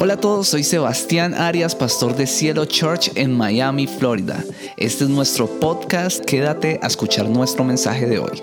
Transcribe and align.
Hola 0.00 0.14
a 0.14 0.16
todos, 0.16 0.46
soy 0.46 0.62
Sebastián 0.62 1.34
Arias, 1.34 1.74
pastor 1.74 2.14
de 2.14 2.28
Cielo 2.28 2.66
Church 2.66 3.10
en 3.16 3.36
Miami, 3.36 3.88
Florida. 3.88 4.44
Este 4.76 5.02
es 5.02 5.10
nuestro 5.10 5.48
podcast, 5.58 6.24
quédate 6.24 6.78
a 6.84 6.86
escuchar 6.86 7.28
nuestro 7.28 7.64
mensaje 7.64 8.06
de 8.06 8.20
hoy. 8.20 8.40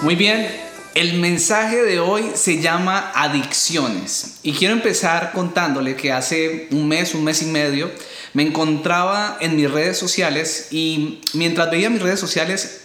Muy 0.00 0.16
bien, 0.16 0.48
el 0.94 1.18
mensaje 1.18 1.82
de 1.82 2.00
hoy 2.00 2.30
se 2.32 2.62
llama 2.62 3.12
adicciones 3.14 4.38
y 4.42 4.52
quiero 4.52 4.72
empezar 4.72 5.32
contándole 5.32 5.96
que 5.96 6.12
hace 6.12 6.68
un 6.70 6.88
mes, 6.88 7.14
un 7.14 7.22
mes 7.22 7.42
y 7.42 7.46
medio, 7.46 7.90
me 8.32 8.42
encontraba 8.42 9.36
en 9.42 9.54
mis 9.54 9.70
redes 9.70 9.98
sociales 9.98 10.68
y 10.70 11.20
mientras 11.34 11.70
veía 11.70 11.90
mis 11.90 12.00
redes 12.00 12.18
sociales 12.18 12.84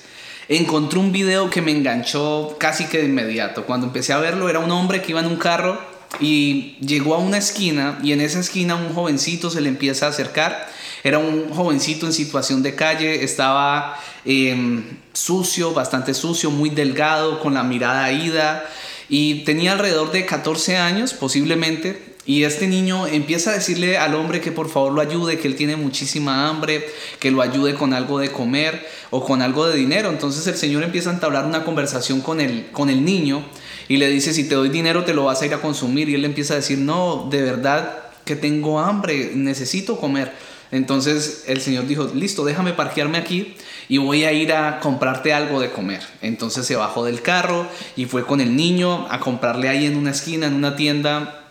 encontré 0.50 1.00
un 1.00 1.14
video 1.14 1.50
que 1.50 1.62
me 1.62 1.72
enganchó 1.72 2.58
casi 2.60 2.88
que 2.88 2.98
de 2.98 3.06
inmediato. 3.06 3.66
Cuando 3.66 3.88
empecé 3.88 4.12
a 4.12 4.18
verlo 4.18 4.50
era 4.50 4.60
un 4.60 4.72
hombre 4.72 5.02
que 5.02 5.12
iba 5.12 5.22
en 5.22 5.28
un 5.28 5.38
carro 5.38 5.95
y 6.20 6.78
llegó 6.80 7.16
a 7.16 7.18
una 7.18 7.38
esquina 7.38 8.00
y 8.04 8.12
en 8.12 8.22
esa 8.22 8.40
esquina 8.40 8.76
un 8.76 8.94
jovencito 8.94 9.50
se 9.50 9.62
le 9.62 9.70
empieza 9.70 10.08
a 10.08 10.10
acercar. 10.10 10.70
Era 11.04 11.20
un 11.20 11.50
jovencito 11.50 12.06
en 12.06 12.14
situación 12.14 12.64
de 12.64 12.76
calle, 12.76 13.24
estaba 13.24 14.00
em, 14.26 14.84
sucio, 15.14 15.74
bastante 15.74 16.14
sucio, 16.14 16.50
muy 16.50 16.70
delgado, 16.70 17.40
con 17.40 17.54
la 17.54 17.64
mirada 17.64 18.12
ida 18.12 18.66
y 19.08 19.44
tenía 19.44 19.74
alrededor 19.74 20.12
de 20.12 20.26
14 20.26 20.78
años 20.78 21.14
posiblemente 21.14 22.16
y 22.28 22.44
este 22.44 22.68
niño 22.68 23.06
empieza 23.06 23.52
a 23.52 23.54
decirle 23.54 24.00
al 24.00 24.16
hombre 24.16 24.42
que 24.42 24.52
por 24.52 24.68
favor 24.68 24.92
lo 24.94 25.02
ayude, 25.02 25.38
que 25.38 25.48
él 25.48 25.56
tiene 25.56 25.76
muchísima 25.76 26.50
hambre, 26.50 26.84
que 27.20 27.30
lo 27.30 27.44
ayude 27.44 27.76
con 27.76 27.94
algo 27.94 28.18
de 28.18 28.32
comer 28.32 28.88
o 29.12 29.24
con 29.24 29.44
algo 29.44 29.68
de 29.68 29.78
dinero. 29.78 30.10
Entonces 30.10 30.48
el 30.48 30.56
Señor 30.56 30.82
empieza 30.82 31.12
a 31.12 31.14
entablar 31.14 31.46
una 31.46 31.64
conversación 31.64 32.22
con 32.22 32.42
el, 32.42 32.72
con 32.72 32.90
el 32.90 33.06
niño 33.06 33.46
y 33.88 33.98
le 33.98 34.10
dice, 34.10 34.34
si 34.34 34.48
te 34.48 34.56
doy 34.56 34.70
dinero 34.70 35.04
te 35.04 35.14
lo 35.14 35.26
vas 35.26 35.42
a 35.42 35.46
ir 35.46 35.54
a 35.54 35.62
consumir. 35.62 36.10
Y 36.10 36.16
él 36.16 36.22
le 36.22 36.28
empieza 36.28 36.54
a 36.54 36.58
decir, 36.58 36.78
no, 36.80 37.28
de 37.30 37.42
verdad 37.42 38.00
que 38.24 38.36
tengo 38.36 38.80
hambre, 38.80 39.32
necesito 39.36 39.98
comer. 39.98 40.34
Entonces 40.72 41.44
el 41.48 41.62
Señor 41.62 41.88
dijo, 41.88 42.10
listo, 42.14 42.44
déjame 42.44 42.74
parquearme 42.74 43.18
aquí 43.18 43.56
y 43.88 43.98
voy 43.98 44.24
a 44.24 44.34
ir 44.34 44.52
a 44.52 44.80
comprarte 44.80 45.34
algo 45.34 45.60
de 45.60 45.72
comer. 45.72 46.02
Entonces 46.22 46.66
se 46.66 46.76
bajó 46.76 47.06
del 47.06 47.22
carro 47.22 47.68
y 47.96 48.06
fue 48.06 48.26
con 48.26 48.42
el 48.42 48.56
niño 48.56 49.08
a 49.10 49.20
comprarle 49.20 49.70
ahí 49.70 49.86
en 49.86 49.96
una 49.96 50.12
esquina, 50.12 50.48
en 50.48 50.56
una 50.56 50.76
tienda, 50.76 51.46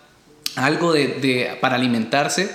algo 0.56 0.92
de, 0.92 1.56
para 1.60 1.76
alimentarse 1.76 2.50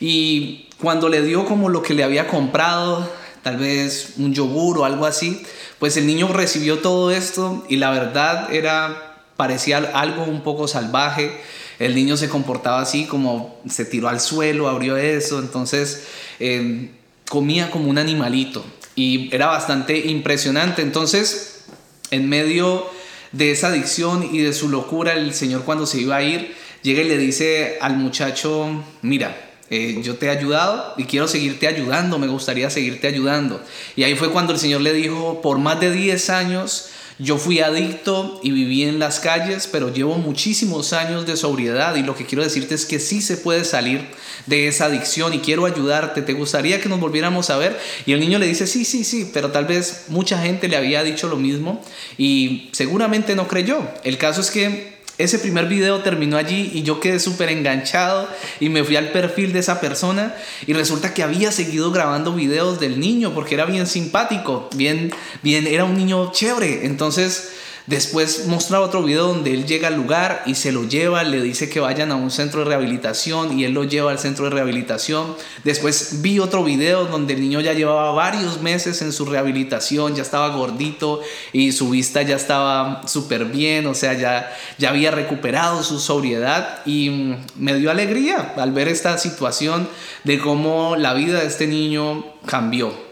y 0.00 0.68
cuando 0.80 1.08
le 1.08 1.22
dio 1.22 1.44
como 1.44 1.68
lo 1.68 1.82
que 1.82 1.94
le 1.94 2.02
había 2.02 2.26
comprado, 2.26 3.08
tal 3.42 3.58
vez 3.58 4.14
un 4.16 4.32
yogur 4.32 4.78
o 4.78 4.84
algo 4.84 5.04
así, 5.04 5.42
pues 5.78 5.96
el 5.96 6.06
niño 6.06 6.28
recibió 6.32 6.78
todo 6.78 7.10
esto 7.10 7.64
y 7.68 7.76
la 7.76 7.90
verdad 7.90 8.52
era, 8.52 9.09
parecía 9.40 9.78
algo 9.94 10.24
un 10.24 10.42
poco 10.42 10.68
salvaje. 10.68 11.32
El 11.78 11.94
niño 11.94 12.18
se 12.18 12.28
comportaba 12.28 12.82
así 12.82 13.06
como 13.06 13.58
se 13.66 13.86
tiró 13.86 14.10
al 14.10 14.20
suelo, 14.20 14.68
abrió 14.68 14.98
eso, 14.98 15.38
entonces 15.38 16.08
em, 16.40 16.90
comía 17.26 17.70
como 17.70 17.88
un 17.88 17.96
animalito 17.96 18.62
y 18.94 19.34
era 19.34 19.46
bastante 19.46 19.96
impresionante. 19.96 20.82
Entonces, 20.82 21.64
en 22.10 22.28
medio 22.28 22.84
de 23.32 23.50
esa 23.50 23.68
adicción 23.68 24.28
y 24.30 24.40
de 24.40 24.52
su 24.52 24.68
locura, 24.68 25.14
el 25.14 25.32
Señor 25.32 25.62
cuando 25.64 25.86
se 25.86 26.02
iba 26.02 26.16
a 26.16 26.22
ir, 26.22 26.54
llega 26.82 27.00
y 27.00 27.08
le 27.08 27.16
dice 27.16 27.78
al 27.80 27.96
muchacho, 27.96 28.84
mira, 29.00 29.34
eh, 29.70 30.02
yo 30.02 30.16
te 30.16 30.26
he 30.26 30.28
ayudado 30.28 30.92
y 30.98 31.04
quiero 31.04 31.28
seguirte 31.28 31.66
ayudando, 31.66 32.18
me 32.18 32.26
gustaría 32.26 32.68
seguirte 32.68 33.06
ayudando. 33.06 33.58
Y 33.96 34.02
ahí 34.02 34.14
fue 34.16 34.32
cuando 34.32 34.52
el 34.52 34.58
Señor 34.58 34.82
le 34.82 34.92
dijo, 34.92 35.40
por 35.40 35.56
más 35.56 35.80
de 35.80 35.90
10 35.90 36.28
años 36.28 36.90
yo 37.20 37.36
fui 37.36 37.60
adicto 37.60 38.40
y 38.42 38.50
viví 38.50 38.82
en 38.84 38.98
las 38.98 39.20
calles, 39.20 39.68
pero 39.70 39.92
llevo 39.92 40.16
muchísimos 40.16 40.94
años 40.94 41.26
de 41.26 41.36
sobriedad 41.36 41.94
y 41.96 42.02
lo 42.02 42.16
que 42.16 42.24
quiero 42.24 42.42
decirte 42.42 42.74
es 42.74 42.86
que 42.86 42.98
sí 42.98 43.20
se 43.20 43.36
puede 43.36 43.64
salir 43.64 44.06
de 44.46 44.68
esa 44.68 44.86
adicción 44.86 45.34
y 45.34 45.40
quiero 45.40 45.66
ayudarte. 45.66 46.22
¿Te 46.22 46.32
gustaría 46.32 46.80
que 46.80 46.88
nos 46.88 46.98
volviéramos 46.98 47.50
a 47.50 47.58
ver? 47.58 47.78
Y 48.06 48.12
el 48.12 48.20
niño 48.20 48.38
le 48.38 48.46
dice, 48.46 48.66
sí, 48.66 48.86
sí, 48.86 49.04
sí, 49.04 49.30
pero 49.34 49.50
tal 49.50 49.66
vez 49.66 50.04
mucha 50.08 50.40
gente 50.40 50.66
le 50.68 50.76
había 50.76 51.02
dicho 51.02 51.28
lo 51.28 51.36
mismo 51.36 51.84
y 52.16 52.70
seguramente 52.72 53.36
no 53.36 53.46
creyó. 53.46 53.86
El 54.02 54.16
caso 54.16 54.40
es 54.40 54.50
que 54.50 54.99
ese 55.22 55.38
primer 55.38 55.66
video 55.66 56.00
terminó 56.00 56.36
allí 56.36 56.70
y 56.74 56.82
yo 56.82 57.00
quedé 57.00 57.20
súper 57.20 57.48
enganchado 57.50 58.28
y 58.58 58.68
me 58.68 58.84
fui 58.84 58.96
al 58.96 59.12
perfil 59.12 59.52
de 59.52 59.60
esa 59.60 59.80
persona 59.80 60.34
y 60.66 60.72
resulta 60.72 61.14
que 61.14 61.22
había 61.22 61.52
seguido 61.52 61.90
grabando 61.90 62.34
videos 62.34 62.80
del 62.80 63.00
niño 63.00 63.32
porque 63.34 63.54
era 63.54 63.64
bien 63.64 63.86
simpático, 63.86 64.68
bien, 64.74 65.12
bien, 65.42 65.66
era 65.66 65.84
un 65.84 65.96
niño 65.96 66.32
chévere. 66.32 66.86
Entonces 66.86 67.52
Después 67.86 68.46
mostraba 68.46 68.84
otro 68.86 69.02
video 69.02 69.26
donde 69.26 69.52
él 69.52 69.66
llega 69.66 69.88
al 69.88 69.96
lugar 69.96 70.42
y 70.46 70.54
se 70.54 70.72
lo 70.72 70.84
lleva, 70.84 71.24
le 71.24 71.40
dice 71.40 71.68
que 71.68 71.80
vayan 71.80 72.12
a 72.12 72.16
un 72.16 72.30
centro 72.30 72.60
de 72.60 72.66
rehabilitación 72.66 73.58
y 73.58 73.64
él 73.64 73.72
lo 73.72 73.84
lleva 73.84 74.10
al 74.10 74.18
centro 74.18 74.44
de 74.44 74.50
rehabilitación. 74.50 75.34
Después 75.64 76.22
vi 76.22 76.38
otro 76.38 76.62
video 76.62 77.06
donde 77.06 77.34
el 77.34 77.40
niño 77.40 77.60
ya 77.60 77.72
llevaba 77.72 78.12
varios 78.12 78.60
meses 78.60 79.02
en 79.02 79.12
su 79.12 79.24
rehabilitación, 79.24 80.14
ya 80.14 80.22
estaba 80.22 80.48
gordito 80.48 81.20
y 81.52 81.72
su 81.72 81.90
vista 81.90 82.22
ya 82.22 82.36
estaba 82.36 83.02
súper 83.06 83.46
bien, 83.46 83.86
o 83.86 83.94
sea, 83.94 84.14
ya, 84.14 84.54
ya 84.78 84.90
había 84.90 85.10
recuperado 85.10 85.82
su 85.82 85.98
sobriedad 85.98 86.80
y 86.84 87.10
mm, 87.10 87.36
me 87.56 87.74
dio 87.74 87.90
alegría 87.90 88.54
al 88.56 88.72
ver 88.72 88.88
esta 88.88 89.18
situación 89.18 89.88
de 90.24 90.38
cómo 90.38 90.96
la 90.96 91.14
vida 91.14 91.40
de 91.40 91.46
este 91.46 91.66
niño 91.66 92.24
cambió. 92.46 93.09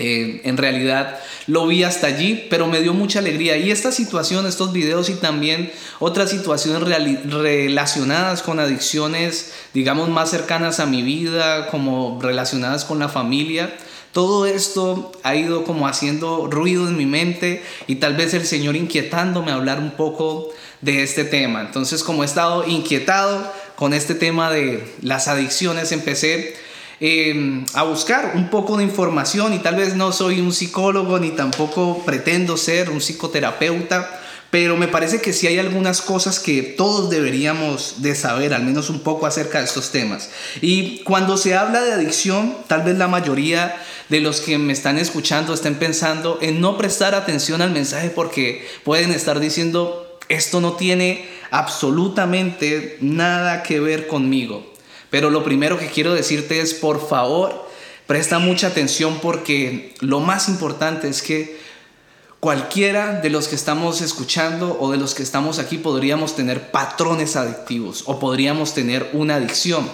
Eh, 0.00 0.40
en 0.44 0.56
realidad 0.56 1.20
lo 1.46 1.66
vi 1.66 1.84
hasta 1.84 2.06
allí, 2.06 2.46
pero 2.50 2.66
me 2.66 2.80
dio 2.80 2.94
mucha 2.94 3.18
alegría. 3.18 3.56
Y 3.56 3.70
esta 3.70 3.92
situación, 3.92 4.46
estos 4.46 4.72
videos 4.72 5.08
y 5.10 5.14
también 5.14 5.70
otras 5.98 6.30
situaciones 6.30 6.82
relacionadas 7.24 8.42
con 8.42 8.58
adicciones, 8.58 9.52
digamos, 9.74 10.08
más 10.08 10.30
cercanas 10.30 10.80
a 10.80 10.86
mi 10.86 11.02
vida, 11.02 11.68
como 11.68 12.18
relacionadas 12.20 12.84
con 12.84 12.98
la 12.98 13.08
familia, 13.08 13.72
todo 14.12 14.46
esto 14.46 15.12
ha 15.22 15.36
ido 15.36 15.62
como 15.62 15.86
haciendo 15.86 16.48
ruido 16.48 16.88
en 16.88 16.96
mi 16.96 17.06
mente 17.06 17.62
y 17.86 17.96
tal 17.96 18.16
vez 18.16 18.34
el 18.34 18.44
Señor 18.44 18.74
inquietándome 18.74 19.52
a 19.52 19.54
hablar 19.54 19.78
un 19.78 19.92
poco 19.92 20.48
de 20.80 21.02
este 21.02 21.24
tema. 21.24 21.60
Entonces, 21.60 22.02
como 22.02 22.24
he 22.24 22.26
estado 22.26 22.66
inquietado 22.66 23.52
con 23.76 23.94
este 23.94 24.14
tema 24.14 24.50
de 24.50 24.84
las 25.00 25.28
adicciones, 25.28 25.92
empecé 25.92 26.56
Em, 27.02 27.64
a 27.72 27.84
buscar 27.84 28.32
un 28.34 28.50
poco 28.50 28.76
de 28.76 28.84
información 28.84 29.54
y 29.54 29.60
tal 29.60 29.76
vez 29.76 29.96
no 29.96 30.12
soy 30.12 30.38
un 30.38 30.52
psicólogo 30.52 31.18
ni 31.18 31.30
tampoco 31.30 32.02
pretendo 32.04 32.58
ser 32.58 32.90
un 32.90 33.00
psicoterapeuta, 33.00 34.20
pero 34.50 34.76
me 34.76 34.86
parece 34.86 35.22
que 35.22 35.32
sí 35.32 35.46
hay 35.46 35.58
algunas 35.58 36.02
cosas 36.02 36.38
que 36.40 36.62
todos 36.62 37.08
deberíamos 37.08 38.02
de 38.02 38.14
saber, 38.14 38.52
al 38.52 38.64
menos 38.64 38.90
un 38.90 39.00
poco 39.00 39.24
acerca 39.24 39.60
de 39.60 39.64
estos 39.64 39.92
temas. 39.92 40.28
Y 40.60 40.98
cuando 41.04 41.38
se 41.38 41.56
habla 41.56 41.80
de 41.80 41.92
adicción, 41.92 42.54
tal 42.66 42.82
vez 42.82 42.98
la 42.98 43.08
mayoría 43.08 43.80
de 44.10 44.20
los 44.20 44.42
que 44.42 44.58
me 44.58 44.74
están 44.74 44.98
escuchando 44.98 45.54
estén 45.54 45.76
pensando 45.76 46.38
en 46.42 46.60
no 46.60 46.76
prestar 46.76 47.14
atención 47.14 47.62
al 47.62 47.70
mensaje 47.70 48.10
porque 48.10 48.66
pueden 48.84 49.12
estar 49.12 49.40
diciendo, 49.40 50.18
esto 50.28 50.60
no 50.60 50.74
tiene 50.74 51.26
absolutamente 51.50 52.98
nada 53.00 53.62
que 53.62 53.80
ver 53.80 54.06
conmigo. 54.06 54.69
Pero 55.10 55.30
lo 55.30 55.44
primero 55.44 55.78
que 55.78 55.88
quiero 55.88 56.14
decirte 56.14 56.60
es, 56.60 56.74
por 56.74 57.06
favor, 57.06 57.68
presta 58.06 58.38
mucha 58.38 58.68
atención 58.68 59.18
porque 59.20 59.94
lo 60.00 60.20
más 60.20 60.48
importante 60.48 61.08
es 61.08 61.22
que 61.22 61.58
cualquiera 62.40 63.20
de 63.20 63.28
los 63.30 63.48
que 63.48 63.54
estamos 63.54 64.00
escuchando 64.00 64.78
o 64.80 64.90
de 64.90 64.96
los 64.96 65.14
que 65.14 65.22
estamos 65.22 65.58
aquí 65.58 65.76
podríamos 65.76 66.34
tener 66.34 66.70
patrones 66.70 67.36
adictivos 67.36 68.04
o 68.06 68.18
podríamos 68.18 68.72
tener 68.72 69.10
una 69.12 69.34
adicción. 69.36 69.88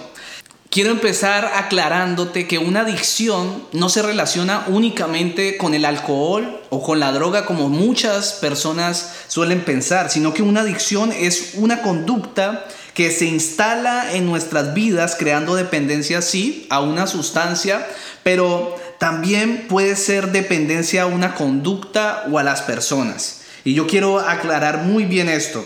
Quiero 0.69 0.91
empezar 0.91 1.53
aclarándote 1.55 2.45
que 2.45 2.59
una 2.59 2.81
adicción 2.81 3.63
no 3.71 3.89
se 3.89 4.01
relaciona 4.01 4.65
únicamente 4.67 5.57
con 5.57 5.73
el 5.73 5.85
alcohol 5.85 6.61
o 6.69 6.83
con 6.83 6.99
la 6.99 7.11
droga 7.13 7.45
como 7.45 7.69
muchas 7.69 8.33
personas 8.33 9.13
suelen 9.27 9.63
pensar, 9.63 10.09
sino 10.09 10.33
que 10.33 10.43
una 10.43 10.61
adicción 10.61 11.11
es 11.13 11.53
una 11.55 11.81
conducta 11.81 12.67
que 12.97 13.11
se 13.11 13.25
instala 13.25 14.13
en 14.13 14.25
nuestras 14.25 14.73
vidas 14.73 15.15
creando 15.19 15.53
dependencia, 15.53 16.23
sí, 16.23 16.65
a 16.71 16.81
una 16.81 17.05
sustancia, 17.05 17.87
pero 18.23 18.75
también 18.97 19.67
puede 19.69 19.95
ser 19.95 20.31
dependencia 20.31 21.03
a 21.03 21.05
una 21.05 21.35
conducta 21.35 22.25
o 22.31 22.39
a 22.39 22.43
las 22.43 22.63
personas. 22.63 23.41
Y 23.63 23.75
yo 23.75 23.85
quiero 23.85 24.17
aclarar 24.17 24.79
muy 24.79 25.05
bien 25.05 25.29
esto. 25.29 25.63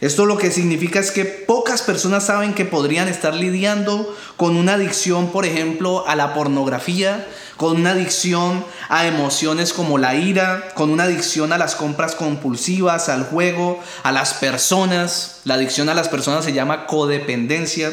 Esto 0.00 0.24
lo 0.24 0.38
que 0.38 0.50
significa 0.50 1.00
es 1.00 1.10
que 1.10 1.26
pocas 1.26 1.82
personas 1.82 2.24
saben 2.24 2.54
que 2.54 2.64
podrían 2.64 3.08
estar 3.08 3.34
lidiando 3.34 4.16
con 4.38 4.56
una 4.56 4.72
adicción, 4.72 5.32
por 5.32 5.44
ejemplo, 5.44 6.08
a 6.08 6.16
la 6.16 6.32
pornografía, 6.32 7.26
con 7.60 7.76
una 7.76 7.90
adicción 7.90 8.64
a 8.88 9.06
emociones 9.06 9.74
como 9.74 9.98
la 9.98 10.14
ira, 10.14 10.70
con 10.72 10.88
una 10.88 11.02
adicción 11.02 11.52
a 11.52 11.58
las 11.58 11.74
compras 11.74 12.14
compulsivas, 12.14 13.10
al 13.10 13.24
juego, 13.24 13.78
a 14.02 14.12
las 14.12 14.32
personas. 14.32 15.42
La 15.44 15.56
adicción 15.56 15.90
a 15.90 15.94
las 15.94 16.08
personas 16.08 16.42
se 16.42 16.54
llama 16.54 16.86
codependencia. 16.86 17.92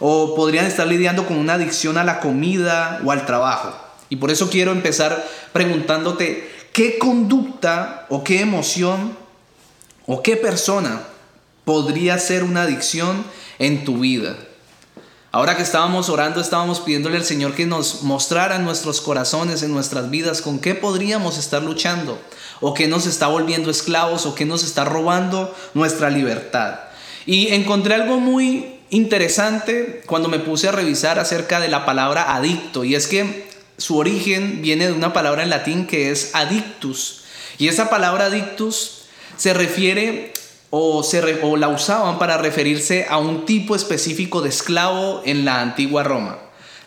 O 0.00 0.34
podrían 0.34 0.66
estar 0.66 0.86
lidiando 0.86 1.26
con 1.26 1.38
una 1.38 1.54
adicción 1.54 1.96
a 1.96 2.04
la 2.04 2.20
comida 2.20 3.00
o 3.06 3.10
al 3.10 3.24
trabajo. 3.24 3.74
Y 4.10 4.16
por 4.16 4.30
eso 4.30 4.50
quiero 4.50 4.72
empezar 4.72 5.26
preguntándote, 5.54 6.50
¿qué 6.74 6.98
conducta 6.98 8.04
o 8.10 8.22
qué 8.22 8.42
emoción 8.42 9.16
o 10.04 10.22
qué 10.22 10.36
persona 10.36 11.00
podría 11.64 12.18
ser 12.18 12.44
una 12.44 12.64
adicción 12.64 13.24
en 13.58 13.86
tu 13.86 14.00
vida. 14.00 14.36
Ahora 15.36 15.54
que 15.54 15.62
estábamos 15.62 16.08
orando, 16.08 16.40
estábamos 16.40 16.80
pidiéndole 16.80 17.18
al 17.18 17.24
Señor 17.26 17.54
que 17.54 17.66
nos 17.66 18.02
mostrara 18.02 18.56
en 18.56 18.64
nuestros 18.64 19.02
corazones, 19.02 19.62
en 19.62 19.70
nuestras 19.70 20.08
vidas, 20.08 20.40
con 20.40 20.60
qué 20.60 20.74
podríamos 20.74 21.36
estar 21.36 21.62
luchando, 21.62 22.18
o 22.62 22.72
qué 22.72 22.88
nos 22.88 23.04
está 23.04 23.26
volviendo 23.26 23.70
esclavos, 23.70 24.24
o 24.24 24.34
qué 24.34 24.46
nos 24.46 24.64
está 24.64 24.86
robando 24.86 25.54
nuestra 25.74 26.08
libertad. 26.08 26.76
Y 27.26 27.48
encontré 27.48 27.96
algo 27.96 28.18
muy 28.18 28.76
interesante 28.88 30.02
cuando 30.06 30.30
me 30.30 30.38
puse 30.38 30.68
a 30.68 30.72
revisar 30.72 31.18
acerca 31.18 31.60
de 31.60 31.68
la 31.68 31.84
palabra 31.84 32.34
adicto, 32.34 32.82
y 32.84 32.94
es 32.94 33.06
que 33.06 33.46
su 33.76 33.98
origen 33.98 34.62
viene 34.62 34.86
de 34.86 34.94
una 34.94 35.12
palabra 35.12 35.42
en 35.42 35.50
latín 35.50 35.86
que 35.86 36.10
es 36.10 36.30
adictus. 36.32 37.24
Y 37.58 37.68
esa 37.68 37.90
palabra 37.90 38.24
adictus 38.24 39.02
se 39.36 39.52
refiere 39.52 40.32
o, 40.78 41.02
se, 41.02 41.22
la 41.56 41.68
usaban 41.68 42.18
para 42.18 42.36
referirse 42.36 43.06
a 43.08 43.18
un 43.18 43.46
tipo 43.46 43.74
específico 43.74 44.42
de 44.42 44.50
esclavo 44.50 45.22
en 45.24 45.44
la 45.44 45.62
antigua 45.62 46.02
Roma. 46.02 46.38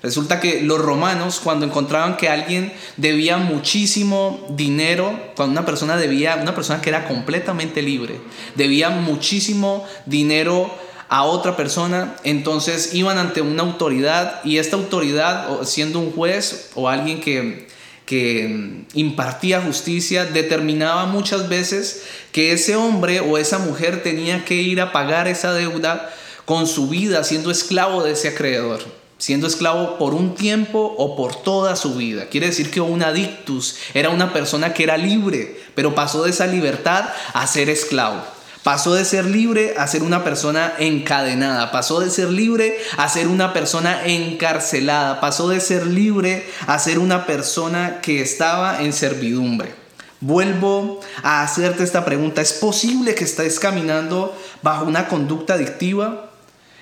Resulta 0.04 0.40
que 0.40 0.62
los 0.62 0.80
romanos 0.80 1.42
cuando 1.44 1.66
encontraban 1.66 2.16
que 2.16 2.30
alguien 2.30 2.72
debía 2.98 3.38
muchísimo 3.38 4.46
dinero, 4.52 5.20
cuando 5.36 5.54
una 5.54 5.66
persona 5.66 5.98
debía, 5.98 6.38
una 6.42 6.56
persona 6.56 6.82
que 6.82 6.90
era 6.90 7.08
completamente 7.08 7.82
libre, 7.82 8.22
debía 8.56 8.92
muchísimo 8.92 9.86
dinero 10.06 10.72
a 11.10 11.24
otra 11.24 11.58
persona, 11.58 12.16
entonces 12.24 12.94
iban 12.94 13.18
ante 13.18 13.42
una 13.42 13.64
autoridad 13.64 14.42
y 14.46 14.60
esta 14.60 14.76
autoridad, 14.76 15.64
siendo 15.64 16.00
un 16.00 16.12
juez 16.12 16.70
o 16.76 16.88
alguien 16.88 17.20
que, 17.20 17.68
que 18.10 18.86
impartía 18.96 19.62
justicia, 19.62 20.26
determinaba 20.26 21.06
muchas 21.06 21.48
veces 21.48 22.02
que 22.32 22.54
ese 22.54 22.76
hombre 22.76 23.20
o 23.20 23.38
esa 23.38 23.60
mujer 23.60 24.02
tenía 24.02 24.46
que 24.46 24.56
ir 24.56 24.82
a 24.82 24.92
pagar 24.92 25.28
esa 25.28 25.54
deuda 25.54 26.10
con 26.46 26.66
su 26.66 26.90
vida, 26.90 27.24
siendo 27.24 27.52
esclavo 27.52 28.02
de 28.04 28.14
ese 28.14 28.30
acreedor 28.30 28.82
siendo 29.20 29.48
esclavo 29.48 29.98
por 29.98 30.14
un 30.14 30.34
tiempo 30.34 30.96
o 30.98 31.18
por 31.18 31.36
toda 31.36 31.76
su 31.76 31.96
vida. 31.96 32.30
Quiere 32.30 32.48
decir 32.48 32.72
que 32.72 32.80
un 32.80 33.04
adictus 33.04 33.76
era 33.94 34.12
una 34.12 34.32
persona 34.32 34.74
que 34.74 34.84
era 34.84 34.96
libre, 34.96 35.60
pero 35.76 35.94
pasó 35.94 36.24
de 36.24 36.30
esa 36.30 36.48
libertad 36.48 37.10
a 37.34 37.46
ser 37.46 37.70
esclavo. 37.70 38.24
Pasó 38.64 38.94
de 38.94 39.06
ser 39.06 39.26
libre 39.26 39.76
a 39.78 39.88
ser 39.88 40.04
una 40.04 40.24
persona 40.24 40.74
encadenada. 40.80 41.72
Pasó 41.72 42.02
de 42.02 42.10
ser 42.10 42.30
libre 42.30 42.78
a 42.98 43.08
ser 43.08 43.28
una 43.28 43.54
persona 43.54 44.06
encarcelada. 44.06 45.22
Pasó 45.22 45.48
de 45.48 45.62
ser 45.62 45.88
libre 45.88 46.46
a 46.68 46.78
ser 46.78 47.00
una 47.00 47.26
persona 47.26 48.02
que 48.02 48.22
estaba 48.22 48.82
en 48.84 48.92
servidumbre. 48.92 49.74
Vuelvo 50.20 51.00
a 51.24 51.42
hacerte 51.42 51.84
esta 51.84 52.04
pregunta. 52.04 52.42
¿Es 52.42 52.52
posible 52.52 53.16
que 53.16 53.24
estés 53.24 53.60
caminando 53.60 54.36
bajo 54.62 54.84
una 54.84 55.08
conducta 55.08 55.54
adictiva? 55.54 56.32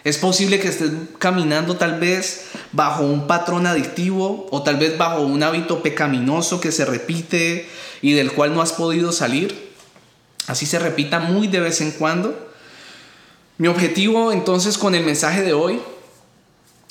¿Es 0.03 0.17
posible 0.17 0.59
que 0.59 0.69
estés 0.69 0.91
caminando 1.19 1.75
tal 1.75 1.99
vez 1.99 2.45
bajo 2.71 3.03
un 3.03 3.27
patrón 3.27 3.67
adictivo 3.67 4.47
o 4.49 4.63
tal 4.63 4.77
vez 4.77 4.97
bajo 4.97 5.21
un 5.21 5.43
hábito 5.43 5.83
pecaminoso 5.83 6.59
que 6.59 6.71
se 6.71 6.85
repite 6.85 7.69
y 8.01 8.13
del 8.13 8.31
cual 8.31 8.55
no 8.55 8.63
has 8.63 8.73
podido 8.73 9.11
salir? 9.11 9.66
Así 10.47 10.65
se 10.65 10.79
repita 10.79 11.19
muy 11.19 11.47
de 11.47 11.59
vez 11.59 11.81
en 11.81 11.91
cuando. 11.91 12.47
Mi 13.57 13.67
objetivo 13.67 14.31
entonces 14.31 14.77
con 14.77 14.95
el 14.95 15.03
mensaje 15.03 15.41
de 15.43 15.53
hoy 15.53 15.81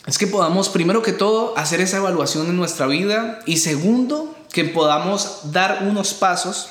es 0.06 0.18
que 0.18 0.26
podamos 0.26 0.68
primero 0.68 1.02
que 1.02 1.12
todo 1.12 1.56
hacer 1.58 1.80
esa 1.80 1.96
evaluación 1.96 2.46
en 2.46 2.56
nuestra 2.56 2.86
vida 2.86 3.40
y 3.44 3.56
segundo 3.56 4.36
que 4.52 4.64
podamos 4.64 5.52
dar 5.52 5.82
unos 5.82 6.14
pasos. 6.14 6.68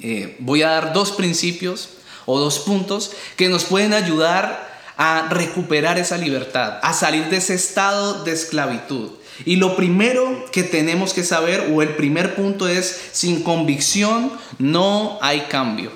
Eh, 0.00 0.36
voy 0.40 0.62
a 0.62 0.70
dar 0.70 0.92
dos 0.92 1.12
principios 1.12 1.90
o 2.26 2.40
dos 2.40 2.58
puntos 2.58 3.12
que 3.36 3.48
nos 3.48 3.64
pueden 3.64 3.92
ayudar 3.92 4.72
a 4.96 5.28
recuperar 5.28 5.98
esa 5.98 6.16
libertad, 6.16 6.78
a 6.82 6.92
salir 6.92 7.28
de 7.28 7.38
ese 7.38 7.54
estado 7.54 8.24
de 8.24 8.32
esclavitud. 8.32 9.10
Y 9.44 9.56
lo 9.56 9.76
primero 9.76 10.44
que 10.52 10.62
tenemos 10.62 11.12
que 11.12 11.24
saber, 11.24 11.72
o 11.74 11.82
el 11.82 11.96
primer 11.96 12.34
punto 12.34 12.68
es, 12.68 13.08
sin 13.12 13.42
convicción 13.42 14.32
no 14.58 15.18
hay 15.20 15.42
cambio. 15.42 15.90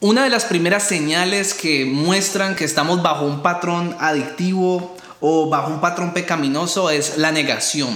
Una 0.00 0.24
de 0.24 0.30
las 0.30 0.44
primeras 0.44 0.82
señales 0.82 1.54
que 1.54 1.86
muestran 1.86 2.54
que 2.54 2.64
estamos 2.64 3.02
bajo 3.02 3.24
un 3.24 3.42
patrón 3.42 3.96
adictivo 3.98 4.94
o 5.20 5.48
bajo 5.48 5.72
un 5.72 5.80
patrón 5.80 6.12
pecaminoso 6.12 6.90
es 6.90 7.16
la 7.16 7.32
negación. 7.32 7.94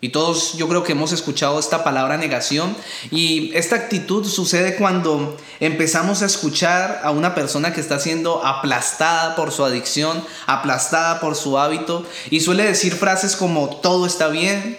Y 0.00 0.10
todos 0.10 0.54
yo 0.54 0.68
creo 0.68 0.82
que 0.82 0.92
hemos 0.92 1.12
escuchado 1.12 1.58
esta 1.58 1.82
palabra 1.82 2.18
negación 2.18 2.76
y 3.10 3.50
esta 3.54 3.76
actitud 3.76 4.26
sucede 4.26 4.76
cuando 4.76 5.36
empezamos 5.58 6.20
a 6.20 6.26
escuchar 6.26 7.00
a 7.02 7.10
una 7.10 7.34
persona 7.34 7.72
que 7.72 7.80
está 7.80 7.98
siendo 7.98 8.44
aplastada 8.44 9.34
por 9.36 9.52
su 9.52 9.64
adicción, 9.64 10.22
aplastada 10.46 11.18
por 11.18 11.34
su 11.34 11.58
hábito 11.58 12.04
y 12.30 12.40
suele 12.40 12.64
decir 12.64 12.94
frases 12.94 13.36
como 13.36 13.76
todo 13.76 14.06
está 14.06 14.28
bien, 14.28 14.78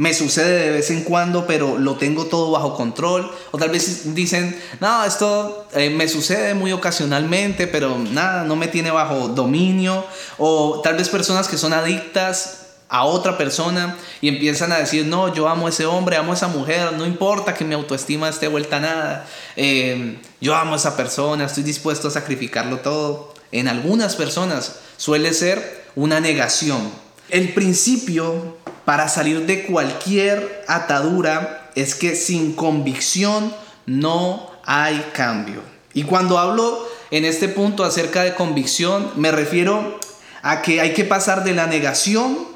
me 0.00 0.14
sucede 0.14 0.64
de 0.64 0.70
vez 0.70 0.90
en 0.90 1.04
cuando, 1.04 1.46
pero 1.46 1.76
lo 1.76 1.96
tengo 1.96 2.24
todo 2.24 2.50
bajo 2.52 2.74
control. 2.74 3.30
O 3.50 3.58
tal 3.58 3.68
vez 3.68 4.14
dicen, 4.14 4.58
no, 4.80 5.04
esto 5.04 5.68
eh, 5.74 5.90
me 5.90 6.08
sucede 6.08 6.54
muy 6.54 6.72
ocasionalmente, 6.72 7.66
pero 7.66 7.98
nada, 7.98 8.44
no 8.44 8.56
me 8.56 8.68
tiene 8.68 8.90
bajo 8.90 9.28
dominio. 9.28 10.06
O 10.38 10.80
tal 10.82 10.96
vez 10.96 11.10
personas 11.10 11.48
que 11.48 11.58
son 11.58 11.74
adictas 11.74 12.69
a 12.90 13.04
otra 13.04 13.38
persona 13.38 13.96
y 14.20 14.28
empiezan 14.28 14.72
a 14.72 14.78
decir, 14.78 15.06
no, 15.06 15.32
yo 15.32 15.48
amo 15.48 15.68
a 15.68 15.70
ese 15.70 15.86
hombre, 15.86 16.16
amo 16.16 16.32
a 16.32 16.34
esa 16.34 16.48
mujer, 16.48 16.92
no 16.92 17.06
importa 17.06 17.54
que 17.54 17.64
mi 17.64 17.74
autoestima 17.74 18.28
esté 18.28 18.48
vuelta 18.48 18.76
a 18.76 18.80
nada, 18.80 19.26
eh, 19.54 20.18
yo 20.40 20.56
amo 20.56 20.74
a 20.74 20.76
esa 20.76 20.96
persona, 20.96 21.44
estoy 21.44 21.62
dispuesto 21.62 22.08
a 22.08 22.10
sacrificarlo 22.10 22.80
todo. 22.80 23.32
En 23.52 23.68
algunas 23.68 24.16
personas 24.16 24.80
suele 24.96 25.32
ser 25.32 25.84
una 25.94 26.18
negación. 26.18 26.90
El 27.28 27.54
principio 27.54 28.56
para 28.84 29.08
salir 29.08 29.46
de 29.46 29.66
cualquier 29.66 30.64
atadura 30.66 31.70
es 31.76 31.94
que 31.94 32.16
sin 32.16 32.54
convicción 32.54 33.54
no 33.86 34.50
hay 34.64 35.04
cambio. 35.12 35.62
Y 35.94 36.02
cuando 36.02 36.38
hablo 36.38 36.88
en 37.12 37.24
este 37.24 37.48
punto 37.48 37.84
acerca 37.84 38.24
de 38.24 38.34
convicción, 38.34 39.12
me 39.14 39.30
refiero 39.30 40.00
a 40.42 40.62
que 40.62 40.80
hay 40.80 40.92
que 40.92 41.04
pasar 41.04 41.44
de 41.44 41.54
la 41.54 41.66
negación 41.66 42.49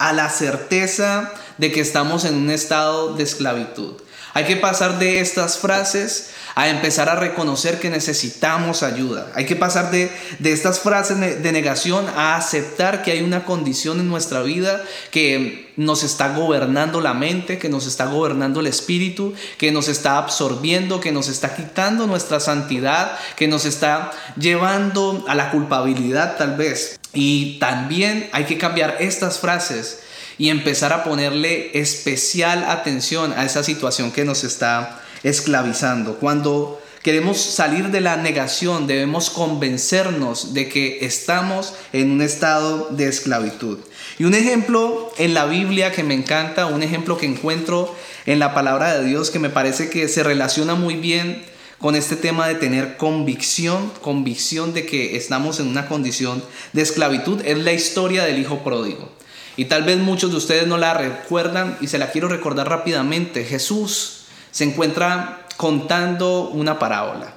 a 0.00 0.14
la 0.14 0.30
certeza 0.30 1.30
de 1.58 1.70
que 1.70 1.80
estamos 1.80 2.24
en 2.24 2.34
un 2.34 2.50
estado 2.50 3.14
de 3.14 3.22
esclavitud. 3.22 3.92
Hay 4.32 4.44
que 4.44 4.56
pasar 4.56 4.98
de 4.98 5.20
estas 5.20 5.58
frases 5.58 6.30
a 6.54 6.68
empezar 6.68 7.08
a 7.08 7.16
reconocer 7.16 7.80
que 7.80 7.90
necesitamos 7.90 8.82
ayuda. 8.82 9.30
Hay 9.34 9.44
que 9.44 9.56
pasar 9.56 9.90
de, 9.90 10.10
estas 10.42 10.80
frases 10.80 11.18
de 11.42 11.52
negación 11.52 12.06
a 12.16 12.36
aceptar 12.36 13.02
que 13.02 13.12
hay 13.12 13.22
una 13.22 13.44
condición 13.44 14.00
en 14.00 14.08
nuestra 14.08 14.42
vida 14.42 14.82
que 15.10 15.72
nos 15.76 16.02
está 16.02 16.34
gobernando 16.34 17.00
la 17.00 17.12
mente, 17.12 17.58
que 17.58 17.68
nos 17.68 17.86
está 17.86 18.06
gobernando 18.06 18.60
el 18.60 18.68
espíritu, 18.68 19.34
que 19.58 19.72
nos 19.72 19.88
está 19.88 20.16
absorbiendo, 20.16 21.00
que 21.00 21.12
nos 21.12 21.28
está 21.28 21.54
quitando 21.54 22.06
nuestra 22.06 22.40
santidad, 22.40 23.18
que 23.36 23.48
nos 23.48 23.64
está 23.64 24.12
llevando 24.38 25.24
a 25.28 25.34
la 25.34 25.50
culpabilidad 25.50 26.36
tal 26.38 26.56
vez. 26.56 26.99
Y 27.12 27.58
también 27.58 28.28
hay 28.32 28.44
que 28.44 28.58
cambiar 28.58 28.96
estas 29.00 29.38
frases 29.38 30.00
y 30.38 30.48
empezar 30.48 30.92
a 30.92 31.04
ponerle 31.04 31.78
especial 31.78 32.64
atención 32.64 33.34
a 33.36 33.44
esa 33.44 33.62
situación 33.62 34.10
que 34.12 34.24
nos 34.24 34.44
está 34.44 35.02
esclavizando. 35.22 36.16
Cuando 36.16 36.80
queremos 37.02 37.40
salir 37.40 37.88
de 37.88 38.00
la 38.00 38.16
negación, 38.16 38.86
debemos 38.86 39.30
convencernos 39.30 40.54
de 40.54 40.68
que 40.68 41.04
estamos 41.04 41.74
en 41.92 42.10
un 42.10 42.22
estado 42.22 42.88
de 42.90 43.08
esclavitud. 43.08 43.78
Y 44.18 44.24
un 44.24 44.34
ejemplo 44.34 45.12
en 45.18 45.34
la 45.34 45.46
Biblia 45.46 45.92
que 45.92 46.04
me 46.04 46.14
encanta, 46.14 46.66
un 46.66 46.82
ejemplo 46.82 47.18
que 47.18 47.26
encuentro 47.26 47.94
en 48.26 48.38
la 48.38 48.54
palabra 48.54 48.94
de 48.94 49.04
Dios 49.04 49.30
que 49.30 49.38
me 49.38 49.50
parece 49.50 49.90
que 49.90 50.08
se 50.08 50.22
relaciona 50.22 50.74
muy 50.74 50.94
bien 50.94 51.44
con 51.80 51.96
este 51.96 52.16
tema 52.16 52.46
de 52.46 52.56
tener 52.56 52.96
convicción, 52.98 53.90
convicción 54.02 54.74
de 54.74 54.84
que 54.84 55.16
estamos 55.16 55.60
en 55.60 55.68
una 55.68 55.88
condición 55.88 56.44
de 56.72 56.82
esclavitud, 56.82 57.40
es 57.44 57.58
la 57.58 57.72
historia 57.72 58.24
del 58.24 58.38
hijo 58.38 58.58
pródigo. 58.58 59.10
Y 59.56 59.64
tal 59.64 59.82
vez 59.82 59.98
muchos 59.98 60.30
de 60.30 60.36
ustedes 60.36 60.66
no 60.66 60.76
la 60.76 60.94
recuerdan 60.94 61.76
y 61.80 61.88
se 61.88 61.98
la 61.98 62.10
quiero 62.10 62.28
recordar 62.28 62.68
rápidamente. 62.68 63.44
Jesús 63.44 64.24
se 64.50 64.64
encuentra 64.64 65.46
contando 65.56 66.48
una 66.48 66.78
parábola. 66.78 67.34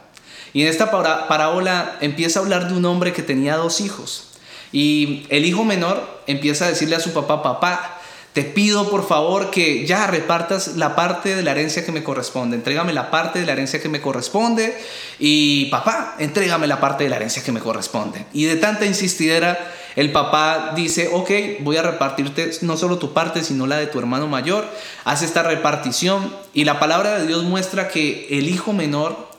Y 0.53 0.61
en 0.61 0.67
esta 0.67 0.91
parábola 0.91 1.97
empieza 2.01 2.39
a 2.39 2.43
hablar 2.43 2.67
de 2.67 2.75
un 2.75 2.85
hombre 2.85 3.13
que 3.13 3.23
tenía 3.23 3.55
dos 3.55 3.81
hijos. 3.81 4.29
Y 4.71 5.25
el 5.29 5.45
hijo 5.45 5.63
menor 5.63 6.21
empieza 6.27 6.65
a 6.65 6.69
decirle 6.69 6.95
a 6.95 6.99
su 6.99 7.13
papá, 7.13 7.43
papá, 7.43 7.92
te 8.33 8.43
pido 8.43 8.89
por 8.89 9.07
favor 9.07 9.51
que 9.51 9.85
ya 9.85 10.07
repartas 10.07 10.75
la 10.75 10.95
parte 10.95 11.35
de 11.35 11.43
la 11.43 11.51
herencia 11.51 11.85
que 11.85 11.91
me 11.91 12.03
corresponde. 12.03 12.55
Entrégame 12.55 12.91
la 12.91 13.11
parte 13.11 13.39
de 13.39 13.45
la 13.45 13.51
herencia 13.51 13.79
que 13.79 13.89
me 13.89 14.01
corresponde. 14.01 14.75
Y 15.19 15.65
papá, 15.65 16.15
entrégame 16.17 16.65
la 16.65 16.79
parte 16.79 17.03
de 17.03 17.11
la 17.11 17.17
herencia 17.17 17.43
que 17.43 17.51
me 17.51 17.59
corresponde. 17.59 18.25
Y 18.33 18.45
de 18.45 18.55
tanta 18.55 18.87
insistidera, 18.87 19.59
el 19.95 20.11
papá 20.11 20.73
dice, 20.75 21.11
ok, 21.13 21.29
voy 21.59 21.77
a 21.77 21.83
repartirte 21.83 22.49
no 22.61 22.75
solo 22.75 22.97
tu 22.97 23.13
parte, 23.13 23.43
sino 23.43 23.67
la 23.67 23.77
de 23.77 23.85
tu 23.85 23.99
hermano 23.99 24.27
mayor. 24.27 24.67
Hace 25.03 25.25
esta 25.25 25.43
repartición 25.43 26.35
y 26.55 26.65
la 26.65 26.79
palabra 26.79 27.19
de 27.19 27.27
Dios 27.27 27.43
muestra 27.43 27.87
que 27.87 28.27
el 28.31 28.49
hijo 28.49 28.73
menor 28.73 29.32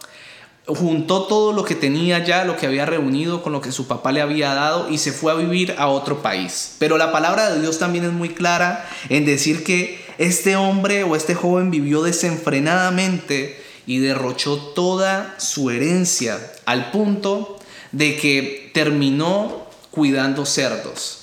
juntó 0.66 1.25
todo 1.25 1.52
lo 1.52 1.64
que 1.64 1.75
tenía 1.75 2.25
ya, 2.25 2.44
lo 2.44 2.56
que 2.56 2.66
había 2.66 2.87
reunido 2.87 3.42
con 3.42 3.52
lo 3.52 3.61
que 3.61 3.73
su 3.73 3.87
papá 3.87 4.12
le 4.12 4.23
había 4.23 4.54
dado 4.54 4.88
y 4.88 4.99
se 4.99 5.12
fue 5.12 5.33
a 5.33 5.37
vivir 5.37 5.75
a 5.78 5.88
otro 5.88 6.23
país. 6.23 6.76
Pero 6.78 6.97
la 6.97 7.12
palabra 7.12 7.52
de 7.52 7.61
Dios 7.61 7.78
también 7.78 8.04
es 8.04 8.12
muy 8.12 8.30
clara 8.30 8.88
en 9.09 9.26
decir 9.26 9.62
que 9.64 10.02
este 10.16 10.56
hombre 10.56 11.04
o 11.04 11.16
este 11.16 11.35
joven 11.35 11.71
vivió 11.71 12.02
desenfrenadamente 12.02 13.62
y 13.87 13.99
derrochó 13.99 14.56
toda 14.56 15.35
su 15.38 15.71
herencia 15.71 16.38
al 16.64 16.90
punto 16.90 17.59
de 17.92 18.16
que 18.16 18.71
terminó 18.73 19.66
cuidando 19.90 20.47
cerdos. 20.47 21.21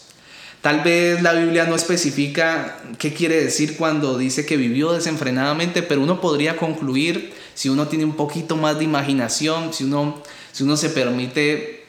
Tal 0.62 0.82
vez 0.82 1.24
la 1.24 1.34
Biblia 1.34 1.66
no 1.66 1.76
especifica 1.76 2.78
qué 3.00 3.14
quiere 3.14 3.44
decir 3.44 3.78
cuando 3.78 4.20
dice 4.20 4.46
que 4.46 4.58
vivió 4.58 4.94
desenfrenadamente, 4.94 5.82
pero 5.82 6.02
uno 6.02 6.22
podría 6.22 6.56
concluir, 6.56 7.34
si 7.54 7.70
uno 7.70 7.88
tiene 7.88 8.06
un 8.06 8.16
poquito 8.16 8.56
más 8.56 8.78
de 8.78 8.86
imaginación, 8.86 9.74
si 9.74 9.84
uno, 9.84 10.22
si 10.52 10.64
uno 10.64 10.78
se 10.78 10.90
permite 10.90 11.86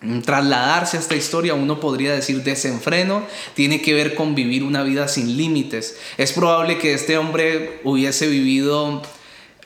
mm, 0.00 0.20
trasladarse 0.20 0.96
a 0.96 1.00
esta 1.00 1.16
historia, 1.16 1.54
uno 1.54 1.80
podría 1.80 2.14
decir 2.14 2.42
desenfreno, 2.42 3.24
tiene 3.54 3.82
que 3.82 3.94
ver 3.94 4.14
con 4.14 4.34
vivir 4.34 4.64
una 4.64 4.82
vida 4.82 5.08
sin 5.08 5.36
límites. 5.36 5.96
Es 6.18 6.32
probable 6.32 6.78
que 6.78 6.94
este 6.94 7.18
hombre 7.18 7.80
hubiese 7.84 8.26
vivido 8.26 9.02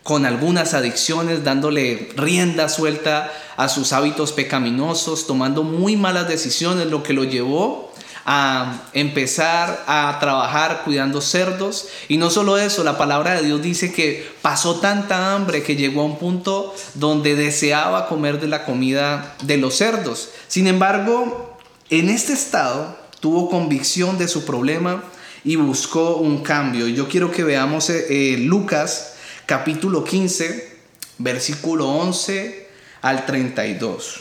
con 0.02 0.25
algunas 0.25 0.73
adicciones, 0.73 1.44
dándole 1.44 2.08
rienda 2.16 2.70
suelta 2.70 3.30
a 3.58 3.68
sus 3.68 3.92
hábitos 3.92 4.32
pecaminosos, 4.32 5.26
tomando 5.26 5.64
muy 5.64 5.97
malas 5.97 6.28
decisiones, 6.28 6.87
lo 6.87 7.02
que 7.02 7.12
lo 7.12 7.25
llevó 7.25 7.88
a 8.30 8.82
empezar 8.92 9.85
a 9.87 10.18
trabajar 10.20 10.82
cuidando 10.85 11.23
cerdos. 11.23 11.88
Y 12.08 12.18
no 12.18 12.28
solo 12.28 12.58
eso, 12.58 12.85
la 12.85 12.99
palabra 12.99 13.35
de 13.35 13.47
Dios 13.47 13.62
dice 13.62 13.90
que 13.90 14.30
pasó 14.42 14.80
tanta 14.80 15.35
hambre 15.35 15.62
que 15.62 15.76
llegó 15.76 16.02
a 16.02 16.04
un 16.04 16.18
punto 16.18 16.75
donde 16.92 17.37
deseaba 17.37 18.06
comer 18.06 18.38
de 18.38 18.49
la 18.49 18.66
comida 18.66 19.35
de 19.44 19.56
los 19.56 19.76
cerdos. 19.76 20.28
Sin 20.47 20.66
embargo, 20.66 21.56
en 21.88 22.11
este 22.11 22.35
estado 22.35 22.99
tuvo 23.20 23.49
convicción 23.49 24.18
de 24.18 24.28
su 24.28 24.44
problema 24.44 25.02
y 25.42 25.56
buscó 25.56 26.16
un 26.16 26.42
cambio. 26.42 26.87
Yo 26.87 27.08
quiero 27.08 27.32
que 27.32 27.44
veamos 27.44 27.88
eh, 27.88 28.35
eh, 28.35 28.37
Lucas 28.37 29.14
capítulo 29.47 30.04
15, 30.04 30.76
versículo 31.16 31.88
11 31.88 32.68
al 33.00 33.25
32. 33.25 34.20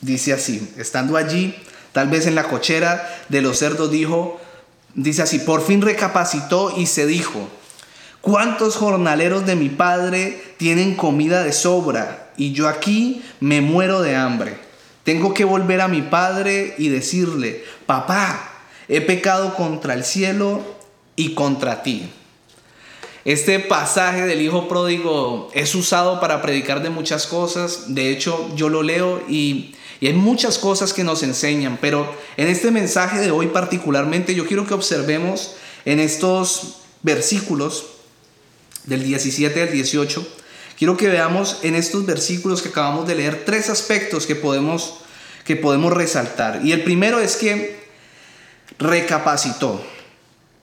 Dice 0.00 0.32
así, 0.32 0.72
estando 0.78 1.18
allí, 1.18 1.54
Tal 1.92 2.08
vez 2.08 2.26
en 2.26 2.34
la 2.34 2.44
cochera 2.44 3.08
de 3.28 3.42
los 3.42 3.58
cerdos 3.58 3.90
dijo, 3.90 4.40
dice 4.94 5.22
así, 5.22 5.40
por 5.40 5.64
fin 5.64 5.82
recapacitó 5.82 6.74
y 6.76 6.86
se 6.86 7.06
dijo, 7.06 7.48
¿cuántos 8.20 8.76
jornaleros 8.76 9.46
de 9.46 9.56
mi 9.56 9.68
padre 9.68 10.40
tienen 10.56 10.94
comida 10.94 11.42
de 11.42 11.52
sobra 11.52 12.30
y 12.36 12.52
yo 12.52 12.68
aquí 12.68 13.22
me 13.40 13.60
muero 13.60 14.02
de 14.02 14.16
hambre? 14.16 14.56
Tengo 15.04 15.34
que 15.34 15.44
volver 15.44 15.80
a 15.80 15.88
mi 15.88 16.02
padre 16.02 16.74
y 16.78 16.88
decirle, 16.88 17.64
papá, 17.86 18.50
he 18.88 19.00
pecado 19.00 19.54
contra 19.54 19.94
el 19.94 20.04
cielo 20.04 20.62
y 21.16 21.34
contra 21.34 21.82
ti. 21.82 22.10
Este 23.24 23.58
pasaje 23.60 24.26
del 24.26 24.40
Hijo 24.40 24.68
Pródigo 24.68 25.50
es 25.52 25.74
usado 25.74 26.20
para 26.20 26.40
predicar 26.40 26.82
de 26.82 26.90
muchas 26.90 27.26
cosas. 27.26 27.94
De 27.94 28.10
hecho, 28.10 28.50
yo 28.56 28.68
lo 28.68 28.82
leo 28.82 29.22
y 29.28 29.74
y 30.00 30.06
hay 30.06 30.14
muchas 30.14 30.58
cosas 30.58 30.94
que 30.94 31.04
nos 31.04 31.22
enseñan, 31.22 31.78
pero 31.80 32.10
en 32.38 32.48
este 32.48 32.70
mensaje 32.70 33.18
de 33.20 33.30
hoy 33.30 33.48
particularmente 33.48 34.34
yo 34.34 34.46
quiero 34.46 34.66
que 34.66 34.74
observemos 34.74 35.56
en 35.84 36.00
estos 36.00 36.78
versículos 37.02 37.84
del 38.84 39.02
17 39.02 39.62
al 39.62 39.70
18, 39.70 40.26
quiero 40.78 40.96
que 40.96 41.08
veamos 41.08 41.58
en 41.62 41.74
estos 41.74 42.06
versículos 42.06 42.62
que 42.62 42.70
acabamos 42.70 43.06
de 43.06 43.14
leer 43.14 43.44
tres 43.44 43.68
aspectos 43.68 44.26
que 44.26 44.34
podemos, 44.34 44.94
que 45.44 45.56
podemos 45.56 45.92
resaltar. 45.92 46.60
Y 46.64 46.72
el 46.72 46.82
primero 46.82 47.20
es 47.20 47.36
que 47.36 47.78
recapacitó. 48.78 49.84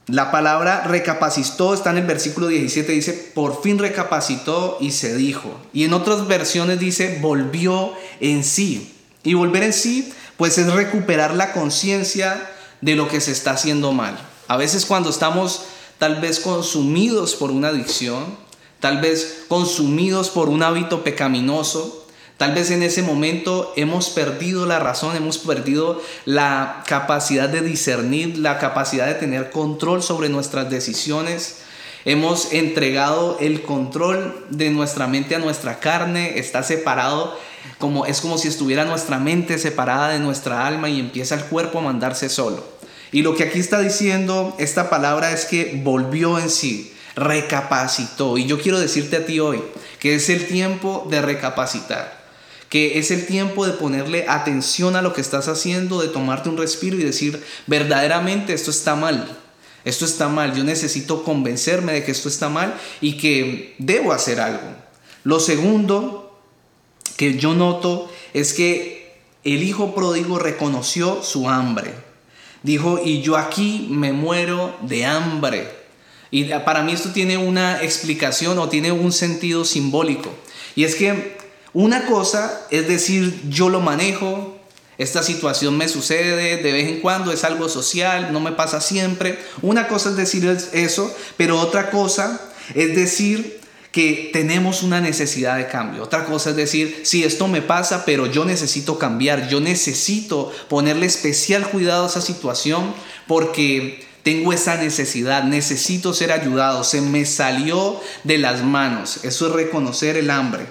La 0.07 0.31
palabra 0.31 0.83
recapacitó 0.87 1.73
está 1.73 1.91
en 1.91 1.97
el 1.97 2.05
versículo 2.05 2.47
17, 2.47 2.91
dice, 2.91 3.31
por 3.35 3.61
fin 3.61 3.77
recapacitó 3.77 4.77
y 4.79 4.91
se 4.91 5.15
dijo. 5.15 5.59
Y 5.73 5.83
en 5.83 5.93
otras 5.93 6.27
versiones 6.27 6.79
dice, 6.79 7.19
volvió 7.21 7.93
en 8.19 8.43
sí. 8.43 8.96
Y 9.27 9.33
volver 9.33 9.63
en 9.63 9.73
sí, 9.73 10.13
pues 10.37 10.57
es 10.57 10.71
recuperar 10.71 11.35
la 11.35 11.51
conciencia 11.51 12.49
de 12.79 12.95
lo 12.95 13.09
que 13.09 13.19
se 13.19 13.33
está 13.33 13.51
haciendo 13.51 13.91
mal. 13.91 14.17
A 14.47 14.55
veces 14.55 14.85
cuando 14.85 15.09
estamos 15.09 15.63
tal 15.97 16.21
vez 16.21 16.39
consumidos 16.39 17.35
por 17.35 17.51
una 17.51 17.67
adicción, 17.67 18.37
tal 18.79 19.01
vez 19.01 19.43
consumidos 19.49 20.29
por 20.29 20.47
un 20.47 20.63
hábito 20.63 21.03
pecaminoso, 21.03 22.07
tal 22.37 22.53
vez 22.53 22.71
en 22.71 22.83
ese 22.83 23.01
momento 23.01 23.73
hemos 23.75 24.11
perdido 24.11 24.65
la 24.65 24.79
razón, 24.79 25.17
hemos 25.17 25.39
perdido 25.39 26.01
la 26.23 26.85
capacidad 26.87 27.49
de 27.49 27.59
discernir, 27.59 28.37
la 28.37 28.59
capacidad 28.59 29.07
de 29.07 29.15
tener 29.15 29.49
control 29.49 30.03
sobre 30.03 30.29
nuestras 30.29 30.69
decisiones. 30.69 31.57
Hemos 32.05 32.53
entregado 32.53 33.35
el 33.41 33.63
control 33.63 34.45
de 34.51 34.69
nuestra 34.69 35.07
mente 35.07 35.35
a 35.35 35.39
nuestra 35.39 35.81
carne, 35.81 36.39
está 36.39 36.63
separado 36.63 37.37
como 37.77 38.05
es 38.05 38.21
como 38.21 38.37
si 38.37 38.47
estuviera 38.47 38.85
nuestra 38.85 39.19
mente 39.19 39.57
separada 39.57 40.09
de 40.09 40.19
nuestra 40.19 40.65
alma 40.65 40.89
y 40.89 40.99
empieza 40.99 41.35
el 41.35 41.45
cuerpo 41.45 41.79
a 41.79 41.83
mandarse 41.83 42.29
solo. 42.29 42.63
Y 43.11 43.21
lo 43.21 43.35
que 43.35 43.43
aquí 43.43 43.59
está 43.59 43.79
diciendo 43.79 44.55
esta 44.59 44.89
palabra 44.89 45.31
es 45.31 45.45
que 45.45 45.79
volvió 45.83 46.39
en 46.39 46.49
sí, 46.49 46.93
recapacitó. 47.15 48.37
Y 48.37 48.45
yo 48.45 48.59
quiero 48.59 48.79
decirte 48.79 49.17
a 49.17 49.25
ti 49.25 49.39
hoy 49.39 49.61
que 49.99 50.15
es 50.15 50.29
el 50.29 50.47
tiempo 50.47 51.07
de 51.09 51.21
recapacitar, 51.21 52.25
que 52.69 52.99
es 52.99 53.11
el 53.11 53.25
tiempo 53.25 53.65
de 53.65 53.73
ponerle 53.73 54.25
atención 54.27 54.95
a 54.95 55.01
lo 55.01 55.13
que 55.13 55.21
estás 55.21 55.47
haciendo, 55.47 56.01
de 56.01 56.09
tomarte 56.09 56.49
un 56.49 56.57
respiro 56.57 56.97
y 56.97 57.03
decir, 57.03 57.43
verdaderamente 57.65 58.53
esto 58.53 58.71
está 58.71 58.95
mal. 58.95 59.37
Esto 59.85 60.03
está 60.03 60.27
mal, 60.27 60.53
yo 60.53 60.65
necesito 60.65 61.23
convencerme 61.23 61.93
de 61.93 62.03
que 62.03 62.11
esto 62.11 62.27
está 62.27 62.49
mal 62.49 62.75
y 62.99 63.15
que 63.17 63.73
debo 63.77 64.11
hacer 64.11 64.41
algo. 64.41 64.75
Lo 65.23 65.39
segundo 65.39 66.26
que 67.15 67.37
yo 67.37 67.53
noto 67.53 68.11
es 68.33 68.53
que 68.53 69.15
el 69.43 69.63
hijo 69.63 69.95
pródigo 69.95 70.39
reconoció 70.39 71.23
su 71.23 71.49
hambre. 71.49 71.93
Dijo, 72.63 72.99
y 73.03 73.21
yo 73.21 73.37
aquí 73.37 73.87
me 73.89 74.11
muero 74.11 74.75
de 74.81 75.05
hambre. 75.05 75.71
Y 76.31 76.45
para 76.45 76.83
mí 76.83 76.91
esto 76.91 77.11
tiene 77.11 77.37
una 77.37 77.81
explicación 77.81 78.59
o 78.59 78.67
tiene 78.67 78.91
un 78.91 79.11
sentido 79.11 79.63
simbólico. 79.63 80.33
Y 80.75 80.83
es 80.83 80.95
que 80.95 81.37
una 81.73 82.05
cosa 82.05 82.65
es 82.71 82.87
decir, 82.87 83.41
yo 83.49 83.69
lo 83.69 83.79
manejo, 83.79 84.57
esta 84.97 85.21
situación 85.23 85.77
me 85.77 85.87
sucede 85.87 86.57
de 86.57 86.71
vez 86.71 86.87
en 86.87 87.01
cuando, 87.01 87.31
es 87.31 87.43
algo 87.43 87.69
social, 87.69 88.33
no 88.33 88.39
me 88.39 88.51
pasa 88.51 88.81
siempre. 88.81 89.39
Una 89.61 89.87
cosa 89.87 90.09
es 90.09 90.17
decir 90.17 90.45
eso, 90.73 91.15
pero 91.37 91.59
otra 91.59 91.91
cosa 91.91 92.41
es 92.73 92.95
decir, 92.95 93.59
que 93.91 94.29
tenemos 94.33 94.83
una 94.83 95.01
necesidad 95.01 95.57
de 95.57 95.67
cambio. 95.67 96.03
Otra 96.03 96.25
cosa 96.25 96.51
es 96.51 96.55
decir, 96.55 97.01
si 97.03 97.23
esto 97.23 97.47
me 97.47 97.61
pasa, 97.61 98.05
pero 98.05 98.25
yo 98.25 98.45
necesito 98.45 98.99
cambiar, 98.99 99.49
yo 99.49 99.59
necesito 99.59 100.51
ponerle 100.69 101.05
especial 101.05 101.69
cuidado 101.69 102.05
a 102.05 102.09
esa 102.09 102.21
situación 102.21 102.93
porque 103.27 104.05
tengo 104.23 104.51
esa 104.51 104.75
necesidad, 104.75 105.43
necesito 105.43 106.13
ser 106.13 106.33
ayudado, 106.33 106.83
se 106.83 106.99
me 106.99 107.25
salió 107.25 108.01
de 108.25 108.37
las 108.37 108.61
manos. 108.61 109.23
Eso 109.23 109.47
es 109.47 109.53
reconocer 109.53 110.17
el 110.17 110.29
hambre. 110.29 110.65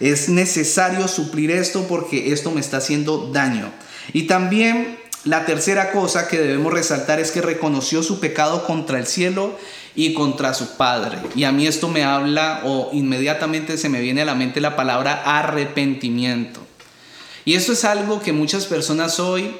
Es 0.00 0.28
necesario 0.28 1.06
suplir 1.08 1.50
esto 1.50 1.86
porque 1.86 2.32
esto 2.32 2.50
me 2.50 2.60
está 2.60 2.78
haciendo 2.78 3.30
daño. 3.30 3.70
Y 4.14 4.22
también 4.22 4.98
la 5.24 5.46
tercera 5.46 5.92
cosa 5.92 6.26
que 6.26 6.38
debemos 6.38 6.72
resaltar 6.72 7.20
es 7.20 7.30
que 7.30 7.40
reconoció 7.40 8.02
su 8.02 8.18
pecado 8.18 8.66
contra 8.66 8.98
el 8.98 9.06
cielo 9.06 9.56
y 9.94 10.14
contra 10.14 10.54
su 10.54 10.76
padre. 10.76 11.18
Y 11.36 11.44
a 11.44 11.52
mí 11.52 11.66
esto 11.66 11.88
me 11.88 12.02
habla 12.02 12.62
o 12.64 12.90
inmediatamente 12.92 13.78
se 13.78 13.88
me 13.88 14.00
viene 14.00 14.22
a 14.22 14.26
la 14.26 14.34
mente 14.34 14.60
la 14.60 14.74
palabra 14.74 15.22
arrepentimiento. 15.24 16.60
Y 17.44 17.54
esto 17.54 17.72
es 17.72 17.84
algo 17.84 18.20
que 18.20 18.32
muchas 18.32 18.66
personas 18.66 19.20
hoy 19.20 19.54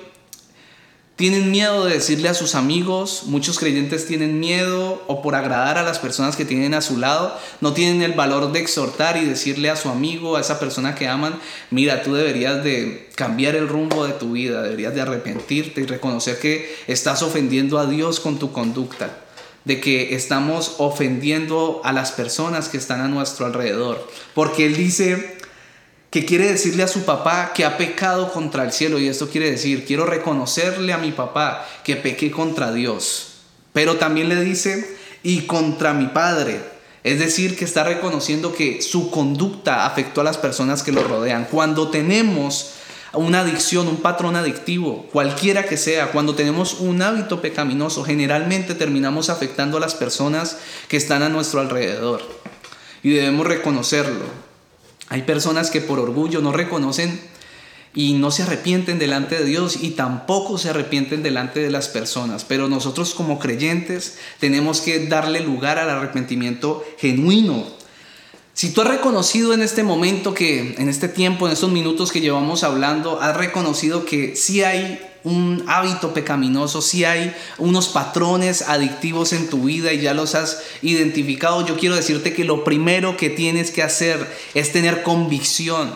tienen 1.22 1.52
miedo 1.52 1.84
de 1.84 1.94
decirle 1.94 2.28
a 2.28 2.34
sus 2.34 2.56
amigos, 2.56 3.26
muchos 3.26 3.60
creyentes 3.60 4.08
tienen 4.08 4.40
miedo 4.40 5.04
o 5.06 5.22
por 5.22 5.36
agradar 5.36 5.78
a 5.78 5.84
las 5.84 6.00
personas 6.00 6.34
que 6.34 6.44
tienen 6.44 6.74
a 6.74 6.80
su 6.80 6.98
lado, 6.98 7.38
no 7.60 7.74
tienen 7.74 8.02
el 8.02 8.14
valor 8.14 8.50
de 8.50 8.58
exhortar 8.58 9.16
y 9.16 9.24
decirle 9.24 9.70
a 9.70 9.76
su 9.76 9.88
amigo, 9.88 10.34
a 10.34 10.40
esa 10.40 10.58
persona 10.58 10.96
que 10.96 11.06
aman, 11.06 11.38
mira, 11.70 12.02
tú 12.02 12.14
deberías 12.14 12.64
de 12.64 13.08
cambiar 13.14 13.54
el 13.54 13.68
rumbo 13.68 14.04
de 14.04 14.14
tu 14.14 14.32
vida, 14.32 14.64
deberías 14.64 14.96
de 14.96 15.02
arrepentirte 15.02 15.82
y 15.82 15.86
reconocer 15.86 16.40
que 16.40 16.74
estás 16.88 17.22
ofendiendo 17.22 17.78
a 17.78 17.86
Dios 17.86 18.18
con 18.18 18.40
tu 18.40 18.50
conducta 18.50 19.16
de 19.64 19.80
que 19.80 20.16
estamos 20.16 20.74
ofendiendo 20.78 21.82
a 21.84 21.92
las 21.92 22.10
personas 22.10 22.68
que 22.68 22.78
están 22.78 23.00
a 23.00 23.06
nuestro 23.06 23.46
alrededor. 23.46 24.08
Porque 24.34 24.66
Él 24.66 24.74
dice 24.74 25.38
que 26.12 26.26
quiere 26.26 26.46
decirle 26.46 26.82
a 26.82 26.88
su 26.88 27.06
papá 27.06 27.52
que 27.54 27.64
ha 27.64 27.78
pecado 27.78 28.30
contra 28.34 28.64
el 28.64 28.72
cielo. 28.72 28.98
Y 28.98 29.08
esto 29.08 29.30
quiere 29.30 29.50
decir, 29.50 29.86
quiero 29.86 30.04
reconocerle 30.04 30.92
a 30.92 30.98
mi 30.98 31.10
papá 31.10 31.66
que 31.84 31.96
pequé 31.96 32.30
contra 32.30 32.70
Dios. 32.70 33.28
Pero 33.72 33.96
también 33.96 34.28
le 34.28 34.38
dice, 34.38 34.94
y 35.22 35.46
contra 35.46 35.94
mi 35.94 36.08
padre. 36.08 36.60
Es 37.02 37.18
decir, 37.18 37.56
que 37.56 37.64
está 37.64 37.84
reconociendo 37.84 38.54
que 38.54 38.82
su 38.82 39.10
conducta 39.10 39.86
afectó 39.86 40.20
a 40.20 40.24
las 40.24 40.36
personas 40.36 40.82
que 40.82 40.92
lo 40.92 41.02
rodean. 41.02 41.48
Cuando 41.50 41.88
tenemos 41.88 42.74
una 43.14 43.40
adicción, 43.40 43.88
un 43.88 44.02
patrón 44.02 44.36
adictivo, 44.36 45.06
cualquiera 45.10 45.64
que 45.64 45.78
sea, 45.78 46.12
cuando 46.12 46.34
tenemos 46.34 46.74
un 46.74 47.00
hábito 47.00 47.40
pecaminoso, 47.40 48.04
generalmente 48.04 48.74
terminamos 48.74 49.30
afectando 49.30 49.78
a 49.78 49.80
las 49.80 49.94
personas 49.94 50.58
que 50.88 50.98
están 50.98 51.22
a 51.22 51.30
nuestro 51.30 51.60
alrededor. 51.60 52.20
Y 53.02 53.12
debemos 53.14 53.46
reconocerlo. 53.46 54.51
Hay 55.12 55.24
personas 55.24 55.70
que 55.70 55.82
por 55.82 55.98
orgullo 55.98 56.40
no 56.40 56.52
reconocen 56.52 57.20
y 57.94 58.14
no 58.14 58.30
se 58.30 58.44
arrepienten 58.44 58.98
delante 58.98 59.36
de 59.36 59.44
Dios 59.44 59.76
y 59.82 59.90
tampoco 59.90 60.56
se 60.56 60.70
arrepienten 60.70 61.22
delante 61.22 61.60
de 61.60 61.70
las 61.70 61.88
personas. 61.88 62.46
Pero 62.48 62.66
nosotros 62.66 63.12
como 63.12 63.38
creyentes 63.38 64.16
tenemos 64.40 64.80
que 64.80 65.06
darle 65.08 65.40
lugar 65.40 65.78
al 65.78 65.90
arrepentimiento 65.90 66.82
genuino. 66.96 67.66
Si 68.54 68.72
tú 68.72 68.80
has 68.80 68.88
reconocido 68.88 69.52
en 69.52 69.60
este 69.60 69.82
momento 69.82 70.32
que, 70.32 70.76
en 70.78 70.88
este 70.88 71.08
tiempo, 71.08 71.46
en 71.46 71.52
estos 71.52 71.70
minutos 71.70 72.10
que 72.10 72.22
llevamos 72.22 72.64
hablando, 72.64 73.20
has 73.20 73.36
reconocido 73.36 74.06
que 74.06 74.34
sí 74.34 74.62
hay 74.64 74.98
un 75.24 75.64
hábito 75.68 76.14
pecaminoso, 76.14 76.82
si 76.82 77.04
hay 77.04 77.34
unos 77.58 77.88
patrones 77.88 78.62
adictivos 78.62 79.32
en 79.32 79.48
tu 79.48 79.64
vida 79.64 79.92
y 79.92 80.00
ya 80.00 80.14
los 80.14 80.34
has 80.34 80.62
identificado, 80.82 81.66
yo 81.66 81.76
quiero 81.76 81.96
decirte 81.96 82.32
que 82.32 82.44
lo 82.44 82.64
primero 82.64 83.16
que 83.16 83.30
tienes 83.30 83.70
que 83.70 83.82
hacer 83.82 84.26
es 84.54 84.72
tener 84.72 85.02
convicción 85.02 85.94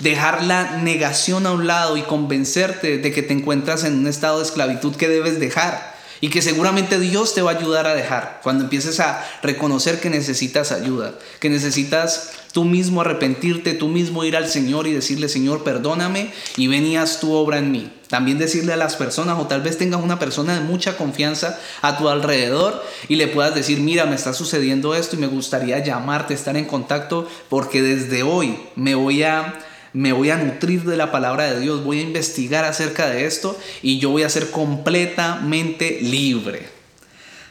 dejar 0.00 0.44
la 0.44 0.78
negación 0.78 1.46
a 1.46 1.52
un 1.52 1.66
lado 1.66 1.96
y 1.96 2.02
convencerte 2.02 2.98
de 2.98 3.12
que 3.12 3.22
te 3.22 3.32
encuentras 3.32 3.84
en 3.84 3.98
un 3.98 4.06
estado 4.06 4.38
de 4.38 4.44
esclavitud 4.44 4.94
que 4.94 5.08
debes 5.08 5.40
dejar 5.40 5.96
y 6.20 6.30
que 6.30 6.42
seguramente 6.42 6.98
Dios 6.98 7.34
te 7.34 7.42
va 7.42 7.52
a 7.52 7.56
ayudar 7.56 7.86
a 7.86 7.94
dejar. 7.94 8.40
Cuando 8.42 8.64
empieces 8.64 9.00
a 9.00 9.24
reconocer 9.42 10.00
que 10.00 10.10
necesitas 10.10 10.72
ayuda, 10.72 11.14
que 11.40 11.48
necesitas 11.48 12.30
tú 12.58 12.64
mismo 12.64 13.02
arrepentirte, 13.02 13.72
tú 13.72 13.86
mismo 13.86 14.24
ir 14.24 14.36
al 14.36 14.48
Señor 14.48 14.88
y 14.88 14.92
decirle, 14.92 15.28
Señor, 15.28 15.62
perdóname 15.62 16.32
y 16.56 16.66
venías 16.66 17.20
tu 17.20 17.32
obra 17.32 17.58
en 17.58 17.70
mí. 17.70 17.88
También 18.08 18.36
decirle 18.36 18.72
a 18.72 18.76
las 18.76 18.96
personas, 18.96 19.38
o 19.38 19.46
tal 19.46 19.62
vez 19.62 19.78
tengas 19.78 20.02
una 20.02 20.18
persona 20.18 20.54
de 20.54 20.60
mucha 20.62 20.96
confianza 20.96 21.56
a 21.82 21.96
tu 21.96 22.08
alrededor 22.08 22.84
y 23.06 23.14
le 23.14 23.28
puedas 23.28 23.54
decir, 23.54 23.78
mira, 23.78 24.06
me 24.06 24.16
está 24.16 24.32
sucediendo 24.32 24.96
esto 24.96 25.14
y 25.14 25.20
me 25.20 25.28
gustaría 25.28 25.78
llamarte, 25.84 26.34
estar 26.34 26.56
en 26.56 26.64
contacto, 26.64 27.28
porque 27.48 27.80
desde 27.80 28.24
hoy 28.24 28.58
me 28.74 28.96
voy 28.96 29.22
a 29.22 29.60
me 29.92 30.12
voy 30.12 30.30
a 30.30 30.36
nutrir 30.36 30.82
de 30.82 30.96
la 30.96 31.12
palabra 31.12 31.44
de 31.44 31.60
Dios, 31.60 31.84
voy 31.84 32.00
a 32.00 32.02
investigar 32.02 32.64
acerca 32.64 33.08
de 33.08 33.24
esto 33.24 33.56
y 33.82 34.00
yo 34.00 34.10
voy 34.10 34.24
a 34.24 34.30
ser 34.30 34.50
completamente 34.50 36.00
libre. 36.02 36.66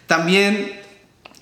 También 0.05 0.76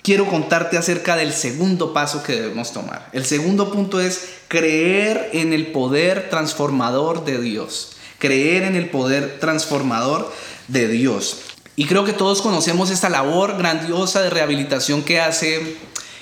quiero 0.06 0.28
contarte 0.28 0.78
acerca 0.78 1.16
del 1.16 1.32
segundo 1.32 1.92
paso 1.92 2.22
que 2.22 2.34
debemos 2.34 2.72
tomar. 2.72 3.08
El 3.12 3.24
segundo 3.24 3.72
punto 3.72 3.98
es 4.00 4.28
creer 4.46 5.30
en 5.32 5.52
el 5.52 5.72
poder 5.72 6.30
transformador 6.30 7.24
de 7.24 7.40
Dios. 7.40 7.96
Creer 8.20 8.62
en 8.62 8.76
el 8.76 8.88
poder 8.88 9.40
transformador 9.40 10.32
de 10.68 10.86
Dios. 10.86 11.38
Y 11.74 11.86
creo 11.86 12.04
que 12.04 12.12
todos 12.12 12.40
conocemos 12.40 12.90
esta 12.90 13.08
labor 13.08 13.58
grandiosa 13.58 14.22
de 14.22 14.30
rehabilitación 14.30 15.02
que 15.02 15.20
hace 15.20 15.76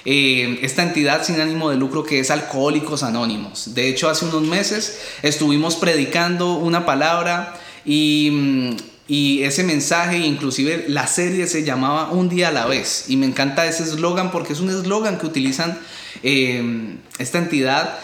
eh, 0.06 0.60
esta 0.62 0.82
entidad 0.82 1.22
sin 1.22 1.38
ánimo 1.42 1.68
de 1.68 1.76
lucro 1.76 2.04
que 2.04 2.20
es 2.20 2.30
Alcohólicos 2.30 3.02
Anónimos. 3.02 3.74
De 3.74 3.90
hecho, 3.90 4.08
hace 4.08 4.24
unos 4.24 4.44
meses 4.44 4.98
estuvimos 5.20 5.76
predicando 5.76 6.54
una 6.54 6.86
palabra 6.86 7.60
y, 7.84 8.78
mm, 9.08 9.42
ese 9.42 9.64
mensaje, 9.64 10.18
inclusive 10.18 10.86
la 10.88 11.06
serie 11.06 11.46
se 11.46 11.64
llamaba 11.64 12.10
Un 12.10 12.28
día 12.28 12.48
a 12.48 12.52
la 12.52 12.66
vez. 12.66 13.06
Y 13.08 13.16
me 13.16 13.26
encanta 13.26 13.66
ese 13.66 13.84
eslogan 13.84 14.30
porque 14.30 14.52
es 14.52 14.60
un 14.60 14.70
eslogan 14.70 15.18
que 15.18 15.26
utilizan 15.26 15.78
eh, 16.22 16.96
esta 17.18 17.38
entidad 17.38 17.98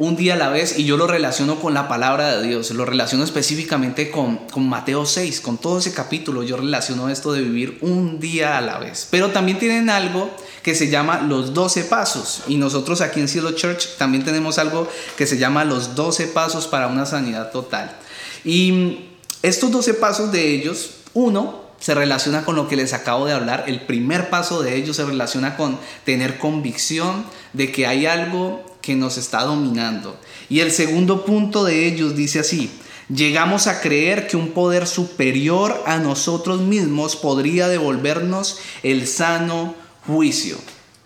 un 0.00 0.16
día 0.16 0.32
a 0.32 0.38
la 0.38 0.48
vez 0.48 0.78
y 0.78 0.86
yo 0.86 0.96
lo 0.96 1.06
relaciono 1.06 1.60
con 1.60 1.74
la 1.74 1.86
palabra 1.86 2.34
de 2.34 2.48
Dios, 2.48 2.70
lo 2.70 2.86
relaciono 2.86 3.22
específicamente 3.22 4.10
con, 4.10 4.38
con, 4.50 4.66
Mateo 4.66 5.04
6, 5.04 5.42
con 5.42 5.58
todo 5.58 5.78
ese 5.78 5.92
capítulo, 5.92 6.42
yo 6.42 6.56
relaciono 6.56 7.10
esto 7.10 7.34
de 7.34 7.42
vivir 7.42 7.76
un 7.82 8.18
día 8.18 8.56
a 8.56 8.62
la 8.62 8.78
vez. 8.78 9.06
Pero 9.10 9.28
también 9.28 9.58
tienen 9.58 9.90
algo 9.90 10.34
que 10.62 10.74
se 10.74 10.88
llama 10.88 11.20
los 11.20 11.52
12 11.52 11.84
pasos 11.84 12.44
y 12.48 12.56
nosotros 12.56 13.02
aquí 13.02 13.20
en 13.20 13.28
Cielo 13.28 13.52
Church 13.52 13.98
también 13.98 14.24
tenemos 14.24 14.58
algo 14.58 14.88
que 15.18 15.26
se 15.26 15.36
llama 15.36 15.66
los 15.66 15.94
12 15.94 16.28
pasos 16.28 16.66
para 16.66 16.86
una 16.86 17.04
sanidad 17.04 17.50
total. 17.50 17.94
Y 18.42 19.09
estos 19.42 19.70
12 19.70 19.94
pasos 19.94 20.32
de 20.32 20.54
ellos, 20.54 20.90
uno, 21.14 21.60
se 21.80 21.94
relaciona 21.94 22.44
con 22.44 22.56
lo 22.56 22.68
que 22.68 22.76
les 22.76 22.92
acabo 22.92 23.24
de 23.24 23.32
hablar. 23.32 23.64
El 23.66 23.80
primer 23.80 24.28
paso 24.28 24.62
de 24.62 24.76
ellos 24.76 24.96
se 24.96 25.04
relaciona 25.04 25.56
con 25.56 25.78
tener 26.04 26.38
convicción 26.38 27.24
de 27.54 27.72
que 27.72 27.86
hay 27.86 28.04
algo 28.04 28.62
que 28.82 28.94
nos 28.96 29.16
está 29.16 29.44
dominando. 29.44 30.16
Y 30.48 30.60
el 30.60 30.72
segundo 30.72 31.24
punto 31.24 31.64
de 31.64 31.86
ellos 31.86 32.14
dice 32.16 32.40
así, 32.40 32.70
llegamos 33.08 33.66
a 33.66 33.80
creer 33.80 34.26
que 34.26 34.36
un 34.36 34.50
poder 34.50 34.86
superior 34.86 35.82
a 35.86 35.98
nosotros 35.98 36.60
mismos 36.60 37.16
podría 37.16 37.68
devolvernos 37.68 38.58
el 38.82 39.06
sano 39.06 39.74
juicio. 40.06 40.58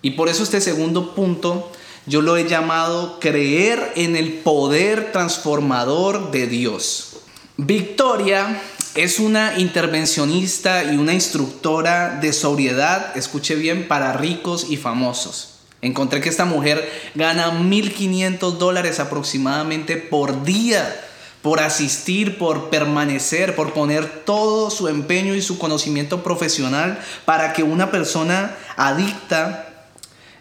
Y 0.03 0.13
por 0.13 0.29
eso 0.29 0.43
este 0.43 0.61
segundo 0.61 1.15
punto 1.15 1.71
yo 2.07 2.21
lo 2.21 2.37
he 2.37 2.49
llamado 2.49 3.19
creer 3.21 3.93
en 3.97 4.17
el 4.17 4.35
poder 4.35 5.13
transformador 5.13 6.31
de 6.33 6.47
Dios. 6.47 7.14
Victoria 7.57 8.61
es 8.95 9.19
una 9.19 9.59
intervencionista 9.59 10.85
y 10.85 10.97
una 10.97 11.15
instructora 11.15 12.19
de 12.21 12.33
sobriedad, 12.33 13.17
escuche 13.17 13.55
bien, 13.55 13.89
para 13.89 14.13
ricos 14.13 14.67
y 14.71 14.77
famosos. 14.77 15.59
Encontré 15.81 16.21
que 16.21 16.29
esta 16.29 16.47
mujer 16.47 16.91
gana 17.15 17.53
1.500 17.53 18.59
dólares 18.59 19.01
aproximadamente 19.01 19.97
por 19.97 20.45
día 20.45 21.01
por 21.45 21.61
asistir, 21.61 22.39
por 22.39 22.71
permanecer, 22.71 23.55
por 23.55 23.75
poner 23.75 24.25
todo 24.25 24.71
su 24.71 24.89
empeño 24.89 25.35
y 25.35 25.43
su 25.43 25.59
conocimiento 25.59 26.23
profesional 26.23 26.99
para 27.27 27.53
que 27.53 27.63
una 27.63 27.91
persona 27.91 28.57
adicta 28.79 29.69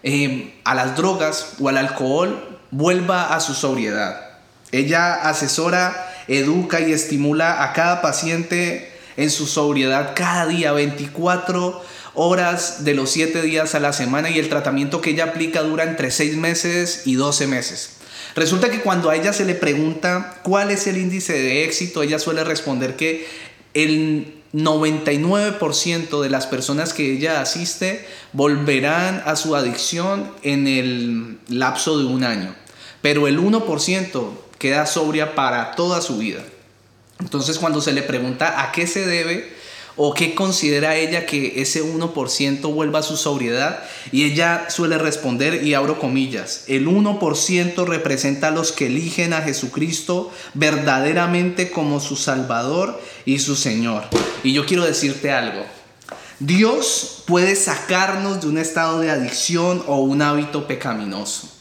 eh, 0.01 0.57
a 0.63 0.73
las 0.73 0.95
drogas 0.95 1.55
o 1.59 1.67
al 1.67 1.75
alcohol 1.75 2.57
vuelva 2.71 3.35
a 3.35 3.41
su 3.41 3.53
sobriedad. 3.53 4.39
Ella 4.71 5.27
asesora, 5.27 6.12
educa 6.27 6.81
y 6.81 6.91
estimula 6.91 7.63
a 7.63 7.73
cada 7.73 8.01
paciente 8.01 8.91
en 9.17 9.29
su 9.29 9.45
sobriedad 9.45 10.13
cada 10.15 10.47
día, 10.47 10.71
24 10.71 11.83
horas 12.15 12.83
de 12.83 12.93
los 12.93 13.09
7 13.11 13.41
días 13.41 13.75
a 13.75 13.79
la 13.79 13.93
semana 13.93 14.29
y 14.29 14.39
el 14.39 14.49
tratamiento 14.49 15.01
que 15.01 15.11
ella 15.11 15.25
aplica 15.25 15.61
dura 15.61 15.83
entre 15.83 16.11
6 16.11 16.37
meses 16.37 17.03
y 17.05 17.15
12 17.15 17.47
meses. 17.47 17.97
Resulta 18.35 18.69
que 18.71 18.81
cuando 18.81 19.09
a 19.09 19.15
ella 19.15 19.33
se 19.33 19.45
le 19.45 19.55
pregunta 19.55 20.39
cuál 20.43 20.71
es 20.71 20.87
el 20.87 20.97
índice 20.97 21.33
de 21.33 21.65
éxito, 21.65 22.01
ella 22.01 22.19
suele 22.19 22.43
responder 22.43 22.95
que 22.95 23.27
el 23.73 24.41
99% 24.53 26.21
de 26.21 26.29
las 26.29 26.47
personas 26.47 26.93
que 26.93 27.13
ella 27.13 27.41
asiste 27.41 28.05
volverán 28.33 29.23
a 29.25 29.35
su 29.35 29.55
adicción 29.55 30.31
en 30.43 30.67
el 30.67 31.37
lapso 31.47 31.97
de 31.97 32.05
un 32.05 32.23
año, 32.23 32.55
pero 33.01 33.27
el 33.27 33.39
1% 33.39 34.31
queda 34.63 34.85
sobria 34.85 35.35
para 35.35 35.71
toda 35.71 35.99
su 35.99 36.19
vida. 36.19 36.41
Entonces 37.19 37.59
cuando 37.59 37.81
se 37.81 37.91
le 37.91 38.01
pregunta 38.01 38.63
a 38.63 38.71
qué 38.71 38.87
se 38.87 39.05
debe, 39.05 39.51
¿O 39.95 40.15
qué 40.15 40.33
considera 40.33 40.95
ella 40.95 41.27
que 41.27 41.61
ese 41.61 41.83
1% 41.83 42.73
vuelva 42.73 42.99
a 42.99 43.03
su 43.03 43.15
sobriedad? 43.15 43.83
Y 44.11 44.23
ella 44.23 44.65
suele 44.69 44.97
responder, 44.97 45.63
y 45.63 45.75
abro 45.75 45.99
comillas, 45.99 46.63
el 46.67 46.87
1% 46.87 47.85
representa 47.85 48.47
a 48.47 48.51
los 48.51 48.71
que 48.71 48.87
eligen 48.87 49.33
a 49.33 49.43
Jesucristo 49.43 50.31
verdaderamente 50.55 51.69
como 51.69 51.99
su 51.99 52.15
Salvador 52.15 52.99
y 53.25 53.37
su 53.37 53.55
Señor. 53.55 54.05
Y 54.43 54.53
yo 54.53 54.65
quiero 54.65 54.83
decirte 54.83 55.31
algo. 55.31 55.63
Dios 56.39 57.21
puede 57.27 57.55
sacarnos 57.55 58.41
de 58.41 58.47
un 58.47 58.57
estado 58.57 58.99
de 58.99 59.11
adicción 59.11 59.83
o 59.85 59.97
un 59.99 60.23
hábito 60.23 60.65
pecaminoso. 60.65 61.53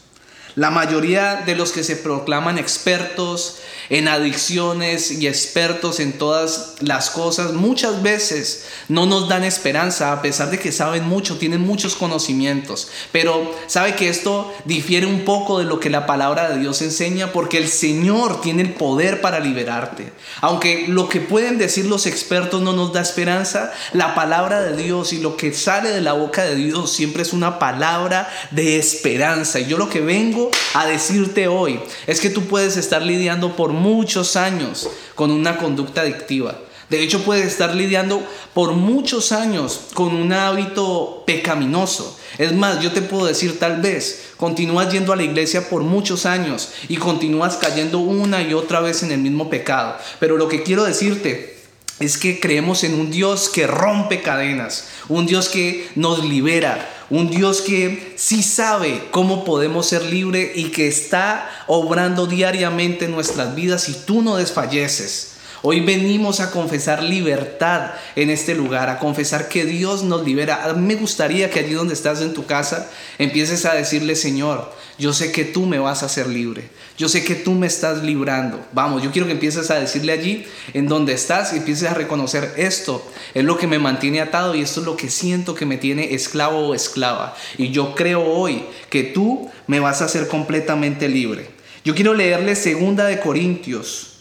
La 0.55 0.69
mayoría 0.69 1.41
de 1.45 1.55
los 1.55 1.71
que 1.71 1.83
se 1.83 1.95
proclaman 1.95 2.59
expertos 2.59 3.57
en 3.89 4.07
adicciones 4.07 5.11
y 5.11 5.27
expertos 5.27 5.99
en 5.99 6.13
todas 6.13 6.75
las 6.79 7.09
cosas, 7.09 7.53
muchas 7.53 8.03
veces 8.03 8.65
no 8.87 9.05
nos 9.05 9.27
dan 9.27 9.43
esperanza 9.43 10.11
a 10.11 10.21
pesar 10.21 10.51
de 10.51 10.59
que 10.59 10.71
saben 10.71 11.05
mucho, 11.05 11.37
tienen 11.37 11.61
muchos 11.61 11.95
conocimientos. 11.95 12.89
Pero 13.11 13.51
sabe 13.67 13.95
que 13.95 14.09
esto 14.09 14.53
difiere 14.65 15.07
un 15.07 15.25
poco 15.25 15.57
de 15.57 15.65
lo 15.65 15.79
que 15.79 15.89
la 15.89 16.05
palabra 16.05 16.49
de 16.49 16.59
Dios 16.59 16.81
enseña 16.81 17.31
porque 17.31 17.57
el 17.57 17.67
Señor 17.67 18.41
tiene 18.41 18.61
el 18.61 18.73
poder 18.73 19.21
para 19.21 19.39
liberarte. 19.39 20.13
Aunque 20.41 20.85
lo 20.87 21.09
que 21.09 21.19
pueden 21.19 21.57
decir 21.57 21.85
los 21.85 22.05
expertos 22.05 22.61
no 22.61 22.73
nos 22.73 22.93
da 22.93 23.01
esperanza, 23.01 23.71
la 23.93 24.13
palabra 24.13 24.61
de 24.61 24.77
Dios 24.77 25.13
y 25.13 25.19
lo 25.19 25.35
que 25.35 25.53
sale 25.53 25.89
de 25.89 26.01
la 26.01 26.13
boca 26.13 26.43
de 26.43 26.55
Dios 26.55 26.91
siempre 26.91 27.23
es 27.23 27.33
una 27.33 27.57
palabra 27.57 28.29
de 28.51 28.77
esperanza. 28.77 29.59
Y 29.59 29.65
yo 29.65 29.77
lo 29.77 29.89
que 29.89 30.01
vengo 30.01 30.42
a 30.73 30.85
decirte 30.85 31.47
hoy 31.47 31.79
es 32.07 32.19
que 32.19 32.29
tú 32.29 32.45
puedes 32.45 32.77
estar 32.77 33.01
lidiando 33.01 33.55
por 33.55 33.71
muchos 33.71 34.35
años 34.35 34.89
con 35.15 35.31
una 35.31 35.57
conducta 35.57 36.01
adictiva. 36.01 36.57
De 36.89 37.01
hecho, 37.01 37.23
puedes 37.23 37.47
estar 37.47 37.73
lidiando 37.73 38.21
por 38.53 38.73
muchos 38.73 39.31
años 39.31 39.79
con 39.95 40.13
un 40.13 40.31
hábito 40.31 41.23
pecaminoso. 41.25 42.19
Es 42.37 42.53
más, 42.53 42.81
yo 42.81 42.91
te 42.91 43.01
puedo 43.01 43.25
decir 43.25 43.57
tal 43.57 43.81
vez, 43.81 44.25
continúas 44.37 44.91
yendo 44.91 45.11
a 45.11 45.15
la 45.15 45.23
iglesia 45.23 45.69
por 45.69 45.81
muchos 45.81 46.27
años 46.27 46.69
y 46.89 46.97
continúas 46.97 47.57
cayendo 47.57 47.97
una 47.97 48.43
y 48.43 48.53
otra 48.53 48.79
vez 48.79 49.01
en 49.01 49.11
el 49.11 49.19
mismo 49.19 49.49
pecado. 49.49 49.95
Pero 50.19 50.37
lo 50.37 50.47
que 50.47 50.61
quiero 50.61 50.83
decirte 50.83 51.57
es 51.99 52.17
que 52.17 52.39
creemos 52.39 52.83
en 52.83 52.95
un 52.99 53.09
Dios 53.09 53.49
que 53.49 53.65
rompe 53.65 54.21
cadenas, 54.21 54.89
un 55.09 55.25
Dios 55.25 55.49
que 55.49 55.89
nos 55.95 56.23
libera, 56.23 56.87
un 57.09 57.29
Dios 57.29 57.61
que 57.61 58.13
sí 58.17 58.43
sabe 58.43 59.07
cómo 59.11 59.43
podemos 59.43 59.87
ser 59.87 60.03
libres 60.03 60.51
y 60.55 60.71
que 60.71 60.87
está 60.87 61.49
obrando 61.67 62.27
diariamente 62.27 63.05
en 63.05 63.11
nuestras 63.11 63.55
vidas 63.55 63.89
y 63.89 63.93
tú 63.93 64.21
no 64.21 64.37
desfalleces. 64.37 65.32
Hoy 65.65 65.79
venimos 65.79 66.41
a 66.41 66.51
confesar 66.51 67.01
libertad 67.01 67.91
en 68.17 68.29
este 68.29 68.53
lugar, 68.53 68.89
a 68.89 68.99
confesar 68.99 69.47
que 69.47 69.63
Dios 69.63 70.03
nos 70.03 70.25
libera. 70.25 70.73
Me 70.73 70.95
gustaría 70.95 71.49
que 71.49 71.61
allí 71.61 71.71
donde 71.71 71.93
estás 71.93 72.19
en 72.19 72.33
tu 72.33 72.45
casa 72.45 72.91
empieces 73.17 73.63
a 73.63 73.73
decirle, 73.73 74.17
Señor, 74.17 74.69
yo 74.99 75.13
sé 75.13 75.31
que 75.31 75.45
tú 75.45 75.65
me 75.65 75.79
vas 75.79 76.03
a 76.03 76.07
hacer 76.07 76.27
libre. 76.27 76.67
Yo 76.97 77.07
sé 77.07 77.23
que 77.23 77.35
tú 77.35 77.53
me 77.53 77.67
estás 77.67 78.03
librando. 78.03 78.59
Vamos, 78.73 79.03
yo 79.03 79.11
quiero 79.13 79.25
que 79.25 79.31
empieces 79.31 79.71
a 79.71 79.79
decirle 79.79 80.11
allí 80.11 80.45
en 80.73 80.89
donde 80.89 81.13
estás 81.13 81.53
y 81.53 81.59
empieces 81.59 81.89
a 81.89 81.93
reconocer 81.93 82.55
esto 82.57 83.01
es 83.33 83.45
lo 83.45 83.57
que 83.57 83.67
me 83.67 83.79
mantiene 83.79 84.19
atado 84.19 84.55
y 84.55 84.61
esto 84.61 84.81
es 84.81 84.85
lo 84.85 84.97
que 84.97 85.09
siento 85.09 85.55
que 85.55 85.65
me 85.65 85.77
tiene 85.77 86.13
esclavo 86.13 86.59
o 86.59 86.75
esclava. 86.75 87.37
Y 87.57 87.69
yo 87.69 87.95
creo 87.95 88.21
hoy 88.21 88.65
que 88.89 89.03
tú 89.03 89.49
me 89.67 89.79
vas 89.79 90.01
a 90.01 90.05
hacer 90.05 90.27
completamente 90.27 91.07
libre. 91.07 91.47
Yo 91.85 91.95
quiero 91.95 92.13
leerle 92.13 92.57
segunda 92.57 93.05
de 93.05 93.21
Corintios 93.21 94.12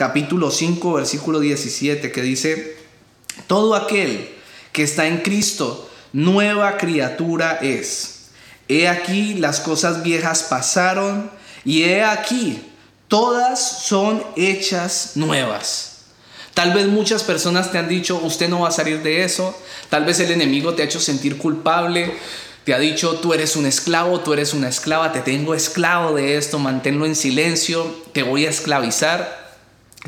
capítulo 0.00 0.50
5, 0.50 0.94
versículo 0.94 1.40
17, 1.40 2.10
que 2.10 2.22
dice, 2.22 2.78
todo 3.46 3.74
aquel 3.74 4.30
que 4.72 4.82
está 4.82 5.06
en 5.06 5.18
Cristo, 5.18 5.90
nueva 6.14 6.78
criatura 6.78 7.58
es. 7.60 8.30
He 8.66 8.88
aquí 8.88 9.34
las 9.34 9.60
cosas 9.60 10.02
viejas 10.02 10.44
pasaron 10.44 11.30
y 11.66 11.82
he 11.82 12.02
aquí 12.02 12.62
todas 13.08 13.82
son 13.82 14.24
hechas 14.36 15.16
nuevas. 15.16 16.04
Tal 16.54 16.72
vez 16.72 16.86
muchas 16.86 17.22
personas 17.22 17.70
te 17.70 17.76
han 17.76 17.88
dicho, 17.88 18.22
usted 18.24 18.48
no 18.48 18.60
va 18.60 18.68
a 18.68 18.72
salir 18.72 19.02
de 19.02 19.22
eso. 19.22 19.54
Tal 19.90 20.06
vez 20.06 20.18
el 20.20 20.30
enemigo 20.30 20.72
te 20.72 20.80
ha 20.80 20.86
hecho 20.86 20.98
sentir 20.98 21.36
culpable. 21.36 22.16
Te 22.64 22.72
ha 22.72 22.78
dicho, 22.78 23.16
tú 23.16 23.34
eres 23.34 23.54
un 23.54 23.66
esclavo, 23.66 24.20
tú 24.20 24.32
eres 24.32 24.54
una 24.54 24.70
esclava, 24.70 25.12
te 25.12 25.20
tengo 25.20 25.54
esclavo 25.54 26.16
de 26.16 26.38
esto, 26.38 26.58
manténlo 26.58 27.04
en 27.04 27.16
silencio, 27.16 27.84
te 28.14 28.22
voy 28.22 28.46
a 28.46 28.50
esclavizar. 28.50 29.39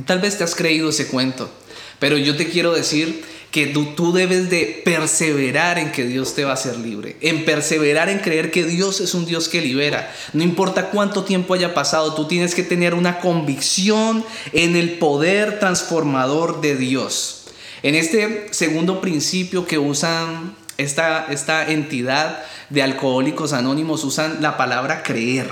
Tal 0.07 0.21
vez 0.21 0.39
te 0.39 0.45
has 0.45 0.55
creído 0.55 0.89
ese 0.89 1.09
cuento, 1.09 1.51
pero 1.99 2.17
yo 2.17 2.37
te 2.37 2.49
quiero 2.49 2.73
decir 2.73 3.25
que 3.51 3.67
tú, 3.67 4.15
debes 4.15 4.49
de 4.49 4.81
perseverar 4.83 5.79
en 5.79 5.93
que 5.93 6.07
Dios 6.07 6.35
te 6.35 6.45
va 6.45 6.53
a 6.53 6.55
hacer 6.55 6.79
libre, 6.79 7.19
en 7.21 7.45
perseverar 7.45 8.09
en 8.09 8.21
creer 8.21 8.51
que 8.51 8.65
Dios 8.65 9.01
es 9.01 9.13
un 9.13 9.27
Dios 9.27 9.51
que 9.51 9.61
libera. 9.61 10.11
No 10.33 10.43
importa 10.43 10.89
cuánto 10.89 11.25
tiempo 11.25 11.53
haya 11.53 11.75
pasado, 11.75 12.15
tú 12.15 12.27
tienes 12.27 12.55
que 12.55 12.63
tener 12.63 12.95
una 12.95 13.21
convicción 13.21 14.25
en 14.55 14.75
el 14.75 14.99
poder 14.99 15.59
transformador 15.59 16.63
de 16.63 16.77
Dios. 16.77 17.45
En 17.83 17.95
este 17.95 18.49
segundo 18.53 19.03
principio 19.03 19.67
que 19.67 19.79
usan 19.79 20.57
esta, 20.79 21.27
esta 21.31 21.71
entidad 21.71 22.43
de 22.71 22.83
alcohólicos 22.83 23.53
anónimos, 23.53 24.05
usan 24.05 24.41
la 24.41 24.57
palabra 24.57 25.03
creer. 25.03 25.51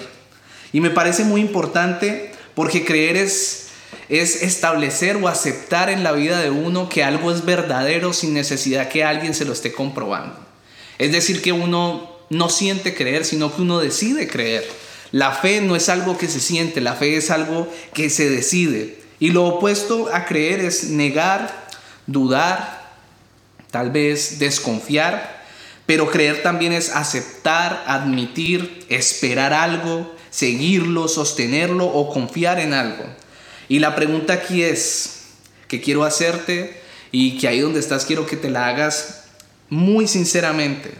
Y 0.72 0.80
me 0.80 0.88
parece 0.88 1.24
muy 1.24 1.42
importante 1.42 2.32
porque 2.54 2.86
creer 2.86 3.16
es 3.16 3.69
es 4.08 4.42
establecer 4.42 5.16
o 5.16 5.28
aceptar 5.28 5.88
en 5.88 6.02
la 6.02 6.12
vida 6.12 6.40
de 6.40 6.50
uno 6.50 6.88
que 6.88 7.04
algo 7.04 7.32
es 7.32 7.44
verdadero 7.44 8.12
sin 8.12 8.34
necesidad 8.34 8.88
que 8.88 9.04
alguien 9.04 9.34
se 9.34 9.44
lo 9.44 9.52
esté 9.52 9.72
comprobando. 9.72 10.36
Es 10.98 11.12
decir, 11.12 11.42
que 11.42 11.52
uno 11.52 12.10
no 12.28 12.48
siente 12.48 12.94
creer, 12.94 13.24
sino 13.24 13.54
que 13.54 13.62
uno 13.62 13.78
decide 13.78 14.28
creer. 14.28 14.68
La 15.12 15.32
fe 15.32 15.60
no 15.60 15.76
es 15.76 15.88
algo 15.88 16.18
que 16.18 16.28
se 16.28 16.40
siente, 16.40 16.80
la 16.80 16.94
fe 16.94 17.16
es 17.16 17.30
algo 17.30 17.68
que 17.94 18.10
se 18.10 18.28
decide. 18.28 19.00
Y 19.18 19.30
lo 19.30 19.44
opuesto 19.46 20.08
a 20.12 20.24
creer 20.24 20.60
es 20.60 20.84
negar, 20.84 21.68
dudar, 22.06 22.94
tal 23.70 23.90
vez 23.90 24.38
desconfiar, 24.38 25.44
pero 25.86 26.10
creer 26.10 26.42
también 26.42 26.72
es 26.72 26.90
aceptar, 26.90 27.84
admitir, 27.86 28.86
esperar 28.88 29.52
algo, 29.52 30.14
seguirlo, 30.30 31.08
sostenerlo 31.08 31.86
o 31.86 32.12
confiar 32.12 32.60
en 32.60 32.74
algo. 32.74 33.04
Y 33.70 33.78
la 33.78 33.94
pregunta 33.94 34.32
aquí 34.32 34.64
es, 34.64 35.20
que 35.68 35.80
quiero 35.80 36.02
hacerte 36.02 36.76
y 37.12 37.38
que 37.38 37.46
ahí 37.46 37.60
donde 37.60 37.78
estás 37.78 38.04
quiero 38.04 38.26
que 38.26 38.36
te 38.36 38.50
la 38.50 38.66
hagas 38.66 39.22
muy 39.68 40.08
sinceramente. 40.08 40.92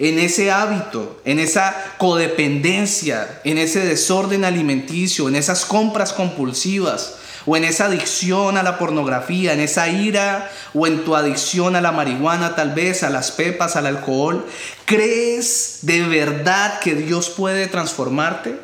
En 0.00 0.18
ese 0.18 0.50
hábito, 0.50 1.20
en 1.24 1.38
esa 1.38 1.94
codependencia, 1.98 3.40
en 3.44 3.58
ese 3.58 3.84
desorden 3.84 4.44
alimenticio, 4.44 5.28
en 5.28 5.36
esas 5.36 5.64
compras 5.64 6.12
compulsivas, 6.12 7.14
o 7.46 7.56
en 7.56 7.62
esa 7.62 7.86
adicción 7.86 8.56
a 8.56 8.64
la 8.64 8.76
pornografía, 8.76 9.52
en 9.52 9.60
esa 9.60 9.88
ira, 9.88 10.50
o 10.74 10.88
en 10.88 11.04
tu 11.04 11.14
adicción 11.14 11.76
a 11.76 11.80
la 11.80 11.92
marihuana, 11.92 12.56
tal 12.56 12.72
vez, 12.72 13.04
a 13.04 13.10
las 13.10 13.30
pepas, 13.30 13.76
al 13.76 13.86
alcohol, 13.86 14.44
¿crees 14.84 15.78
de 15.82 16.02
verdad 16.02 16.80
que 16.80 16.96
Dios 16.96 17.30
puede 17.30 17.68
transformarte? 17.68 18.58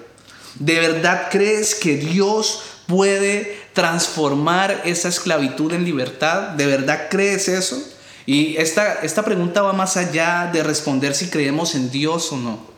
¿De 0.58 0.80
verdad 0.80 1.28
crees 1.30 1.74
que 1.74 1.96
Dios 1.96 2.62
puede 2.86 3.58
transformar 3.72 4.82
esa 4.84 5.08
esclavitud 5.08 5.72
en 5.72 5.84
libertad? 5.84 6.50
¿De 6.50 6.66
verdad 6.66 7.08
crees 7.10 7.48
eso? 7.48 7.82
Y 8.26 8.56
esta, 8.56 9.00
esta 9.02 9.24
pregunta 9.24 9.62
va 9.62 9.72
más 9.72 9.96
allá 9.96 10.50
de 10.52 10.62
responder 10.62 11.14
si 11.14 11.28
creemos 11.28 11.74
en 11.74 11.90
Dios 11.90 12.32
o 12.32 12.36
no. 12.36 12.76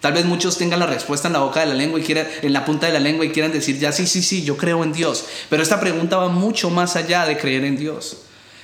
Tal 0.00 0.12
vez 0.12 0.24
muchos 0.24 0.58
tengan 0.58 0.80
la 0.80 0.86
respuesta 0.86 1.28
en 1.28 1.34
la 1.34 1.38
boca 1.38 1.60
de 1.60 1.66
la 1.66 1.74
lengua 1.74 2.00
y 2.00 2.02
quieran, 2.02 2.26
en 2.42 2.52
la 2.52 2.64
punta 2.64 2.88
de 2.88 2.92
la 2.92 2.98
lengua 2.98 3.24
y 3.24 3.30
quieran 3.30 3.52
decir, 3.52 3.78
ya 3.78 3.92
sí, 3.92 4.06
sí, 4.06 4.20
sí, 4.20 4.42
yo 4.42 4.56
creo 4.56 4.82
en 4.82 4.92
Dios. 4.92 5.24
Pero 5.48 5.62
esta 5.62 5.80
pregunta 5.80 6.16
va 6.16 6.28
mucho 6.28 6.70
más 6.70 6.96
allá 6.96 7.24
de 7.24 7.38
creer 7.38 7.64
en 7.64 7.76
Dios. 7.76 8.18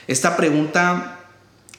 Esta 0.09 0.37
pregunta 0.37 1.20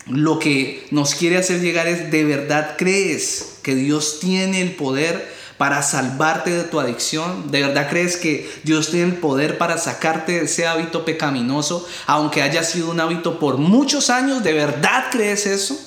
lo 0.07 0.39
que 0.39 0.87
nos 0.91 1.13
quiere 1.13 1.37
hacer 1.37 1.59
llegar 1.59 1.87
es, 1.87 2.09
¿de 2.09 2.23
verdad 2.23 2.75
crees 2.77 3.57
que 3.61 3.75
Dios 3.75 4.19
tiene 4.21 4.61
el 4.61 4.75
poder 4.75 5.38
para 5.59 5.83
salvarte 5.83 6.51
de 6.51 6.63
tu 6.63 6.79
adicción? 6.79 7.51
¿De 7.51 7.61
verdad 7.61 7.89
crees 7.89 8.15
que 8.15 8.49
Dios 8.63 8.91
tiene 8.91 9.11
el 9.11 9.17
poder 9.17 9.57
para 9.57 9.77
sacarte 9.77 10.31
de 10.31 10.45
ese 10.45 10.65
hábito 10.65 11.03
pecaminoso, 11.03 11.85
aunque 12.07 12.41
haya 12.41 12.63
sido 12.63 12.89
un 12.89 13.01
hábito 13.01 13.39
por 13.39 13.57
muchos 13.57 14.09
años? 14.09 14.41
¿De 14.41 14.53
verdad 14.53 15.07
crees 15.11 15.45
eso? 15.45 15.77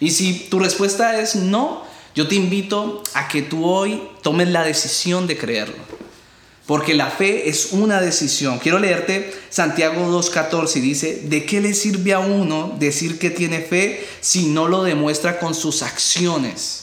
Y 0.00 0.10
si 0.10 0.34
tu 0.50 0.58
respuesta 0.58 1.18
es 1.18 1.34
no, 1.34 1.82
yo 2.14 2.28
te 2.28 2.34
invito 2.34 3.02
a 3.14 3.26
que 3.26 3.40
tú 3.40 3.64
hoy 3.64 4.02
tomes 4.22 4.48
la 4.48 4.64
decisión 4.64 5.26
de 5.26 5.38
creerlo. 5.38 5.78
Porque 6.66 6.92
la 6.92 7.08
fe 7.08 7.48
es 7.48 7.72
una 7.72 8.02
decisión. 8.02 8.58
Quiero 8.58 8.78
leerte 8.78 9.34
Santiago 9.48 10.12
2.14 10.12 10.76
y 10.76 10.80
dice, 10.80 11.22
¿de 11.24 11.46
qué 11.46 11.62
le 11.62 11.72
sirve 11.72 12.12
a 12.12 12.18
uno 12.18 12.76
decir 12.78 13.18
que 13.18 13.30
tiene 13.30 13.62
fe 13.62 14.06
si 14.20 14.48
no 14.48 14.68
lo 14.68 14.82
demuestra 14.82 15.38
con 15.38 15.54
sus 15.54 15.82
acciones? 15.82 16.81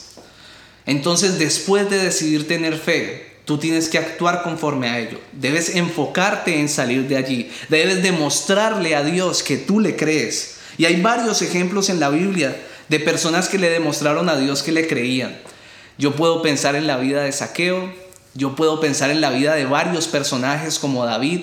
Entonces, 0.86 1.38
después 1.38 1.88
de 1.90 1.98
decidir 1.98 2.48
tener 2.48 2.76
fe, 2.76 3.30
tú 3.44 3.58
tienes 3.58 3.88
que 3.88 3.98
actuar 3.98 4.42
conforme 4.42 4.88
a 4.88 4.98
ello. 4.98 5.18
Debes 5.32 5.74
enfocarte 5.74 6.60
en 6.60 6.68
salir 6.68 7.08
de 7.08 7.16
allí. 7.16 7.50
Debes 7.68 8.02
demostrarle 8.02 8.94
a 8.94 9.02
Dios 9.02 9.42
que 9.42 9.56
tú 9.56 9.80
le 9.80 9.96
crees. 9.96 10.58
Y 10.78 10.84
hay 10.84 11.00
varios 11.00 11.42
ejemplos 11.42 11.90
en 11.90 12.00
la 12.00 12.10
Biblia 12.10 12.56
de 12.88 13.00
personas 13.00 13.48
que 13.48 13.58
le 13.58 13.70
demostraron 13.70 14.28
a 14.28 14.36
Dios 14.36 14.62
que 14.62 14.72
le 14.72 14.86
creían. 14.86 15.36
Yo 15.98 16.16
puedo 16.16 16.42
pensar 16.42 16.76
en 16.76 16.86
la 16.86 16.96
vida 16.96 17.22
de 17.22 17.32
Saqueo, 17.32 17.92
yo 18.34 18.54
puedo 18.56 18.80
pensar 18.80 19.10
en 19.10 19.20
la 19.20 19.30
vida 19.30 19.54
de 19.54 19.64
varios 19.64 20.08
personajes 20.08 20.78
como 20.78 21.04
David, 21.04 21.40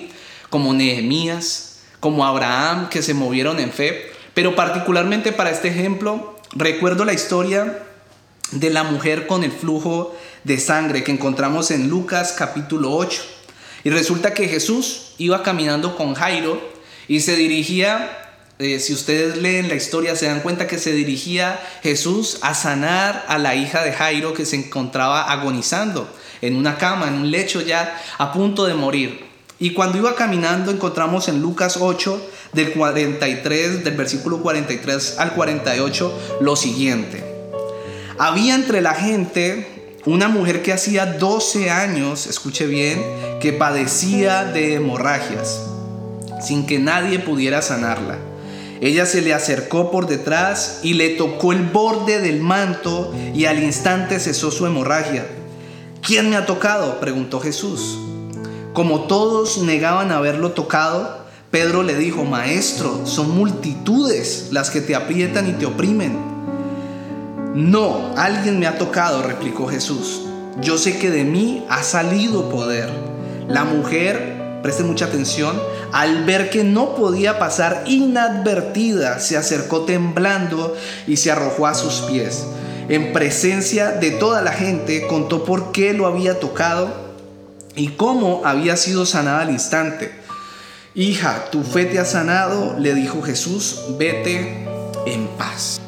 como 0.50 0.74
Nehemías, 0.74 1.80
como 2.00 2.26
Abraham, 2.26 2.88
que 2.88 3.02
se 3.02 3.14
movieron 3.14 3.60
en 3.60 3.72
fe. 3.72 4.10
Pero 4.34 4.56
particularmente 4.56 5.32
para 5.32 5.50
este 5.50 5.68
ejemplo, 5.68 6.38
recuerdo 6.52 7.04
la 7.04 7.12
historia 7.12 7.82
de 8.52 8.70
la 8.70 8.84
mujer 8.84 9.26
con 9.26 9.44
el 9.44 9.52
flujo 9.52 10.16
de 10.44 10.58
sangre 10.58 11.04
que 11.04 11.12
encontramos 11.12 11.70
en 11.70 11.88
Lucas 11.88 12.34
capítulo 12.36 12.94
8. 12.94 13.22
Y 13.84 13.90
resulta 13.90 14.34
que 14.34 14.48
Jesús 14.48 15.14
iba 15.18 15.42
caminando 15.42 15.96
con 15.96 16.14
Jairo 16.14 16.60
y 17.06 17.20
se 17.20 17.36
dirigía, 17.36 18.10
eh, 18.58 18.80
si 18.80 18.92
ustedes 18.92 19.36
leen 19.38 19.68
la 19.68 19.74
historia 19.74 20.16
se 20.16 20.26
dan 20.26 20.40
cuenta 20.40 20.66
que 20.66 20.78
se 20.78 20.92
dirigía 20.92 21.60
Jesús 21.82 22.38
a 22.42 22.54
sanar 22.54 23.24
a 23.28 23.38
la 23.38 23.54
hija 23.54 23.82
de 23.84 23.92
Jairo 23.92 24.34
que 24.34 24.46
se 24.46 24.56
encontraba 24.56 25.30
agonizando 25.30 26.08
en 26.40 26.56
una 26.56 26.78
cama, 26.78 27.08
en 27.08 27.14
un 27.14 27.30
lecho 27.30 27.60
ya 27.60 28.00
a 28.18 28.32
punto 28.32 28.64
de 28.64 28.74
morir. 28.74 29.26
Y 29.60 29.72
cuando 29.72 29.98
iba 29.98 30.14
caminando 30.14 30.70
encontramos 30.70 31.28
en 31.28 31.40
Lucas 31.40 31.78
8 31.80 32.30
del 32.52 32.72
43 32.72 33.84
del 33.84 33.96
versículo 33.96 34.38
43 34.38 35.18
al 35.18 35.32
48 35.34 36.38
lo 36.40 36.56
siguiente. 36.56 37.27
Había 38.18 38.56
entre 38.56 38.80
la 38.80 38.94
gente 38.94 39.94
una 40.04 40.26
mujer 40.28 40.62
que 40.62 40.72
hacía 40.72 41.06
12 41.06 41.70
años, 41.70 42.26
escuche 42.26 42.66
bien, 42.66 43.00
que 43.40 43.52
padecía 43.52 44.44
de 44.44 44.74
hemorragias. 44.74 45.64
sin 46.40 46.66
que 46.66 46.78
nadie 46.78 47.18
pudiera 47.18 47.62
sanarla. 47.62 48.16
Ella 48.80 49.06
se 49.06 49.22
le 49.22 49.34
acercó 49.34 49.90
por 49.90 50.06
detrás 50.06 50.78
y 50.84 50.94
le 50.94 51.10
tocó 51.10 51.52
el 51.52 51.62
borde 51.62 52.20
del 52.20 52.40
manto 52.40 53.12
y 53.34 53.46
al 53.46 53.60
instante 53.60 54.20
cesó 54.20 54.52
su 54.52 54.64
hemorragia. 54.64 55.26
¿Quién 56.00 56.30
me 56.30 56.36
ha 56.36 56.46
tocado? 56.46 57.00
preguntó 57.00 57.40
Jesús. 57.40 57.98
Como 58.72 59.02
todos 59.02 59.58
negaban 59.58 60.12
haberlo 60.12 60.52
tocado, 60.52 61.26
Pedro 61.50 61.82
le 61.82 61.96
dijo, 61.96 62.24
Maestro, 62.24 63.04
son 63.04 63.36
multitudes 63.36 64.50
las 64.52 64.70
que 64.70 64.80
te 64.80 64.94
aprietan 64.94 65.48
y 65.48 65.54
te 65.54 65.66
oprimen. 65.66 66.37
No, 67.54 68.12
alguien 68.16 68.58
me 68.60 68.66
ha 68.66 68.78
tocado, 68.78 69.22
replicó 69.22 69.66
Jesús. 69.68 70.22
Yo 70.60 70.76
sé 70.76 70.98
que 70.98 71.10
de 71.10 71.24
mí 71.24 71.64
ha 71.68 71.82
salido 71.82 72.50
poder. 72.50 72.90
La 73.48 73.64
mujer, 73.64 74.60
preste 74.62 74.82
mucha 74.82 75.06
atención, 75.06 75.58
al 75.92 76.24
ver 76.24 76.50
que 76.50 76.64
no 76.64 76.94
podía 76.94 77.38
pasar 77.38 77.84
inadvertida, 77.86 79.18
se 79.20 79.36
acercó 79.36 79.82
temblando 79.82 80.76
y 81.06 81.16
se 81.16 81.30
arrojó 81.30 81.66
a 81.66 81.74
sus 81.74 82.02
pies. 82.02 82.46
En 82.88 83.12
presencia 83.12 83.92
de 83.92 84.10
toda 84.10 84.42
la 84.42 84.52
gente 84.52 85.06
contó 85.06 85.44
por 85.44 85.72
qué 85.72 85.94
lo 85.94 86.06
había 86.06 86.40
tocado 86.40 86.90
y 87.74 87.88
cómo 87.88 88.42
había 88.44 88.76
sido 88.76 89.06
sanada 89.06 89.40
al 89.40 89.50
instante. 89.50 90.12
Hija, 90.94 91.50
tu 91.50 91.62
fe 91.62 91.84
te 91.84 91.98
ha 91.98 92.04
sanado, 92.04 92.76
le 92.78 92.94
dijo 92.94 93.22
Jesús, 93.22 93.82
vete 93.98 94.66
en 95.06 95.28
paz. 95.38 95.80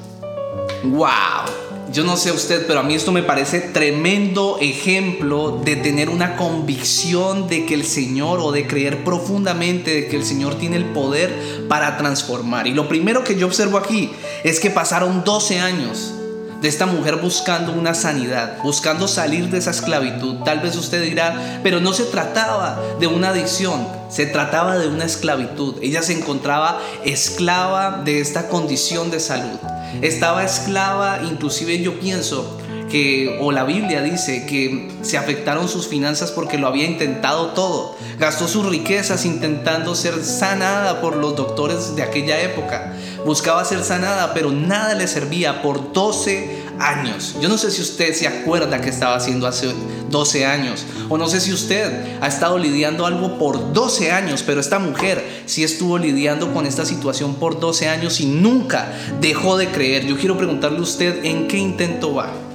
¡Wow! 0.82 1.70
Yo 1.92 2.04
no 2.04 2.16
sé 2.16 2.30
usted, 2.30 2.66
pero 2.66 2.80
a 2.80 2.82
mí 2.84 2.94
esto 2.94 3.10
me 3.10 3.22
parece 3.22 3.60
tremendo 3.60 4.58
ejemplo 4.60 5.60
de 5.64 5.74
tener 5.76 6.08
una 6.08 6.36
convicción 6.36 7.48
de 7.48 7.66
que 7.66 7.74
el 7.74 7.84
Señor 7.84 8.38
o 8.40 8.52
de 8.52 8.66
creer 8.66 9.02
profundamente 9.02 9.92
de 9.92 10.06
que 10.06 10.16
el 10.16 10.24
Señor 10.24 10.54
tiene 10.54 10.76
el 10.76 10.84
poder 10.86 11.66
para 11.68 11.96
transformar. 11.96 12.68
Y 12.68 12.74
lo 12.74 12.88
primero 12.88 13.24
que 13.24 13.36
yo 13.36 13.46
observo 13.46 13.76
aquí 13.76 14.12
es 14.44 14.60
que 14.60 14.70
pasaron 14.70 15.24
12 15.24 15.58
años 15.58 16.14
de 16.60 16.68
esta 16.68 16.86
mujer 16.86 17.16
buscando 17.16 17.72
una 17.72 17.94
sanidad, 17.94 18.58
buscando 18.62 19.08
salir 19.08 19.48
de 19.48 19.58
esa 19.58 19.70
esclavitud. 19.70 20.36
Tal 20.44 20.60
vez 20.60 20.76
usted 20.76 21.02
dirá, 21.02 21.60
pero 21.62 21.80
no 21.80 21.92
se 21.92 22.04
trataba 22.04 22.80
de 22.98 23.06
una 23.06 23.30
adicción, 23.30 23.86
se 24.08 24.26
trataba 24.26 24.78
de 24.78 24.88
una 24.88 25.04
esclavitud. 25.04 25.76
Ella 25.82 26.02
se 26.02 26.12
encontraba 26.12 26.80
esclava 27.04 28.02
de 28.04 28.20
esta 28.20 28.48
condición 28.48 29.10
de 29.10 29.20
salud. 29.20 29.58
Estaba 30.02 30.44
esclava, 30.44 31.20
inclusive 31.22 31.80
yo 31.80 31.98
pienso 31.98 32.58
que, 32.90 33.38
o 33.40 33.52
la 33.52 33.64
Biblia 33.64 34.02
dice 34.02 34.44
que 34.44 34.90
se 35.02 35.16
afectaron 35.16 35.68
sus 35.68 35.88
finanzas 35.88 36.30
porque 36.30 36.58
lo 36.58 36.66
había 36.66 36.84
intentado 36.84 37.48
todo. 37.48 37.96
Gastó 38.18 38.48
sus 38.48 38.66
riquezas 38.66 39.24
intentando 39.24 39.94
ser 39.94 40.22
sanada 40.24 41.00
por 41.00 41.16
los 41.16 41.36
doctores 41.36 41.96
de 41.96 42.02
aquella 42.02 42.40
época. 42.40 42.94
Buscaba 43.24 43.64
ser 43.64 43.82
sanada, 43.84 44.34
pero 44.34 44.50
nada 44.52 44.94
le 44.94 45.06
servía 45.06 45.62
por 45.62 45.92
12 45.92 46.60
años. 46.78 47.36
Yo 47.40 47.48
no 47.48 47.58
sé 47.58 47.70
si 47.70 47.82
usted 47.82 48.14
se 48.14 48.26
acuerda 48.26 48.80
que 48.80 48.88
estaba 48.88 49.14
haciendo 49.14 49.46
hace 49.46 49.72
12 50.10 50.46
años, 50.46 50.84
o 51.08 51.18
no 51.18 51.28
sé 51.28 51.40
si 51.40 51.52
usted 51.52 52.18
ha 52.20 52.26
estado 52.26 52.58
lidiando 52.58 53.06
algo 53.06 53.38
por 53.38 53.72
12 53.72 54.10
años, 54.10 54.42
pero 54.44 54.60
esta 54.60 54.78
mujer 54.78 55.42
sí 55.46 55.62
estuvo 55.62 55.98
lidiando 55.98 56.52
con 56.52 56.66
esta 56.66 56.84
situación 56.84 57.34
por 57.34 57.60
12 57.60 57.88
años 57.88 58.20
y 58.20 58.26
nunca 58.26 58.92
dejó 59.20 59.56
de 59.56 59.68
creer. 59.68 60.06
Yo 60.06 60.16
quiero 60.18 60.36
preguntarle 60.36 60.78
a 60.78 60.82
usted 60.82 61.24
en 61.24 61.46
qué 61.46 61.58
intento 61.58 62.14
va. 62.14 62.49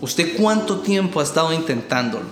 ¿Usted 0.00 0.36
cuánto 0.38 0.78
tiempo 0.78 1.20
ha 1.20 1.22
estado 1.22 1.52
intentándolo? 1.52 2.24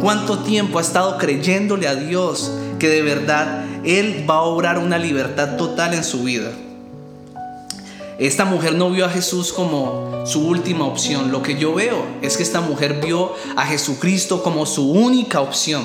¿Cuánto 0.00 0.38
tiempo 0.38 0.78
ha 0.78 0.82
estado 0.82 1.18
creyéndole 1.18 1.88
a 1.88 1.96
Dios 1.96 2.52
que 2.78 2.88
de 2.88 3.02
verdad 3.02 3.64
Él 3.84 4.24
va 4.30 4.36
a 4.36 4.42
obrar 4.42 4.78
una 4.78 4.96
libertad 4.96 5.56
total 5.56 5.94
en 5.94 6.04
su 6.04 6.22
vida? 6.22 6.52
Esta 8.20 8.44
mujer 8.44 8.76
no 8.76 8.90
vio 8.90 9.06
a 9.06 9.10
Jesús 9.10 9.52
como 9.52 10.24
su 10.24 10.46
última 10.46 10.84
opción. 10.84 11.32
Lo 11.32 11.42
que 11.42 11.58
yo 11.58 11.74
veo 11.74 12.04
es 12.22 12.36
que 12.36 12.44
esta 12.44 12.60
mujer 12.60 13.00
vio 13.04 13.32
a 13.56 13.66
Jesucristo 13.66 14.44
como 14.44 14.64
su 14.64 14.88
única 14.92 15.40
opción. 15.40 15.84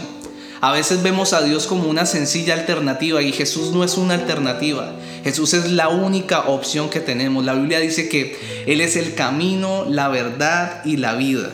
A 0.61 0.71
veces 0.71 1.01
vemos 1.01 1.33
a 1.33 1.41
Dios 1.41 1.65
como 1.65 1.89
una 1.89 2.05
sencilla 2.05 2.53
alternativa 2.53 3.21
y 3.23 3.31
Jesús 3.31 3.71
no 3.71 3.83
es 3.83 3.97
una 3.97 4.13
alternativa. 4.13 4.93
Jesús 5.23 5.53
es 5.53 5.71
la 5.71 5.89
única 5.89 6.47
opción 6.49 6.89
que 6.89 6.99
tenemos. 6.99 7.45
La 7.45 7.53
Biblia 7.53 7.79
dice 7.79 8.09
que 8.09 8.37
Él 8.67 8.81
es 8.81 8.95
el 8.95 9.15
camino, 9.15 9.85
la 9.89 10.09
verdad 10.09 10.83
y 10.83 10.97
la 10.97 11.15
vida. 11.15 11.51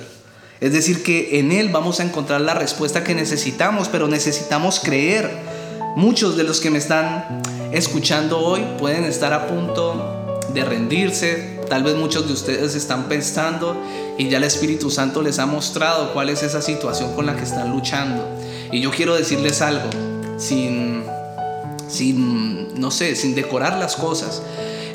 Es 0.60 0.74
decir, 0.74 1.04
que 1.04 1.40
en 1.40 1.52
Él 1.52 1.70
vamos 1.70 2.00
a 2.00 2.04
encontrar 2.04 2.42
la 2.42 2.54
respuesta 2.54 3.04
que 3.04 3.16
necesitamos, 3.16 3.88
pero 3.88 4.08
necesitamos 4.08 4.80
creer. 4.80 5.30
Muchos 5.96 6.36
de 6.36 6.44
los 6.44 6.60
que 6.60 6.70
me 6.70 6.78
están 6.78 7.42
escuchando 7.72 8.40
hoy 8.40 8.66
pueden 8.78 9.06
estar 9.06 9.34
a 9.34 9.48
punto 9.48 10.40
de 10.54 10.66
rendirse. 10.66 11.60
Tal 11.70 11.84
vez 11.84 11.96
muchos 11.96 12.28
de 12.28 12.34
ustedes 12.34 12.76
están 12.76 13.08
pensando 13.08 13.80
y 14.18 14.28
ya 14.30 14.38
el 14.38 14.44
Espíritu 14.44 14.90
Santo 14.90 15.22
les 15.22 15.40
ha 15.40 15.46
mostrado 15.46 16.14
cuál 16.14 16.30
es 16.30 16.42
esa 16.42 16.62
situación 16.62 17.14
con 17.14 17.26
la 17.26 17.36
que 17.36 17.44
están 17.44 17.72
luchando. 17.72 18.28
Y 18.72 18.82
yo 18.82 18.92
quiero 18.92 19.16
decirles 19.16 19.62
algo, 19.62 19.90
sin, 20.38 21.04
sin, 21.90 22.80
no 22.80 22.92
sé, 22.92 23.16
sin 23.16 23.36
decorar 23.36 23.78
las 23.78 23.96
cosas. 23.96 24.42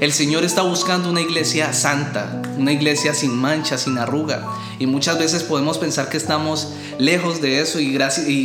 El 0.00 0.12
Señor 0.12 0.44
está 0.44 0.62
buscando 0.62 1.10
una 1.10 1.20
iglesia 1.20 1.72
santa, 1.72 2.42
una 2.58 2.72
iglesia 2.72 3.14
sin 3.14 3.30
mancha, 3.36 3.78
sin 3.78 3.98
arruga. 3.98 4.44
Y 4.78 4.86
muchas 4.86 5.18
veces 5.18 5.42
podemos 5.42 5.78
pensar 5.78 6.08
que 6.08 6.16
estamos 6.16 6.72
lejos 6.98 7.40
de 7.40 7.60
eso 7.60 7.80
y 7.80 7.92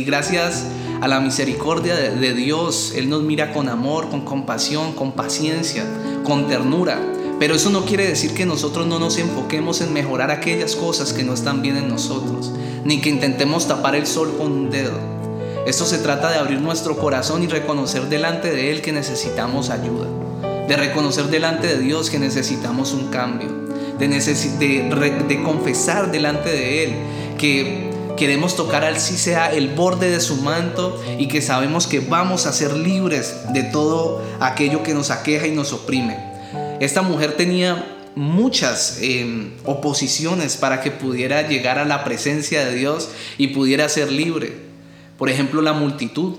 gracias, 0.04 0.64
a 1.00 1.08
la 1.08 1.20
misericordia 1.20 1.96
de 1.96 2.34
Dios, 2.34 2.92
Él 2.94 3.08
nos 3.08 3.22
mira 3.22 3.54
con 3.54 3.70
amor, 3.70 4.10
con 4.10 4.20
compasión, 4.22 4.92
con 4.92 5.12
paciencia 5.12 5.84
con 6.24 6.46
ternura. 6.46 7.00
Pero 7.38 7.54
eso 7.54 7.70
no 7.70 7.84
quiere 7.84 8.06
decir 8.06 8.34
que 8.34 8.46
nosotros 8.46 8.86
no 8.86 8.98
nos 8.98 9.18
enfoquemos 9.18 9.80
en 9.80 9.92
mejorar 9.92 10.30
aquellas 10.30 10.76
cosas 10.76 11.12
que 11.12 11.24
no 11.24 11.32
están 11.32 11.62
bien 11.62 11.76
en 11.76 11.88
nosotros, 11.88 12.52
ni 12.84 13.00
que 13.00 13.08
intentemos 13.08 13.66
tapar 13.66 13.94
el 13.94 14.06
sol 14.06 14.34
con 14.36 14.52
un 14.52 14.70
dedo. 14.70 15.19
Esto 15.66 15.84
se 15.84 15.98
trata 15.98 16.30
de 16.30 16.38
abrir 16.38 16.60
nuestro 16.60 16.96
corazón 16.96 17.42
y 17.42 17.46
reconocer 17.46 18.08
delante 18.08 18.50
de 18.50 18.72
Él 18.72 18.80
que 18.80 18.92
necesitamos 18.92 19.68
ayuda, 19.68 20.06
de 20.66 20.76
reconocer 20.76 21.26
delante 21.26 21.66
de 21.66 21.78
Dios 21.78 22.08
que 22.08 22.18
necesitamos 22.18 22.92
un 22.92 23.08
cambio, 23.08 23.48
de, 23.98 25.40
confesar 25.44 26.10
delante 26.10 26.48
de 26.48 26.84
Él 26.84 26.94
que 27.36 27.90
queremos 28.16 28.56
tocar 28.56 28.84
al 28.84 28.98
sí 28.98 29.18
sea 29.18 29.52
el 29.52 29.68
borde 29.68 30.10
de 30.10 30.20
su 30.20 30.36
manto 30.36 30.98
y 31.18 31.28
que 31.28 31.42
sabemos 31.42 31.86
que 31.86 32.00
vamos 32.00 32.46
a 32.46 32.52
ser 32.52 32.74
libres 32.74 33.36
de 33.52 33.62
todo 33.62 34.22
aquello 34.40 34.82
que 34.82 34.94
nos 34.94 35.10
aqueja 35.10 35.46
y 35.46 35.52
nos 35.52 35.74
oprime. 35.74 36.16
Esta 36.80 37.02
mujer 37.02 37.36
tenía 37.36 37.96
muchas 38.14 38.98
em, 39.02 39.52
oposiciones 39.64 40.56
para 40.56 40.80
que 40.80 40.90
pudiera 40.90 41.46
llegar 41.46 41.78
a 41.78 41.84
la 41.84 42.02
presencia 42.02 42.64
de 42.64 42.74
Dios 42.74 43.10
y 43.36 43.48
pudiera 43.48 43.88
ser 43.88 44.10
libre. 44.10 44.69
Por 45.20 45.28
ejemplo, 45.28 45.60
la 45.60 45.74
multitud. 45.74 46.36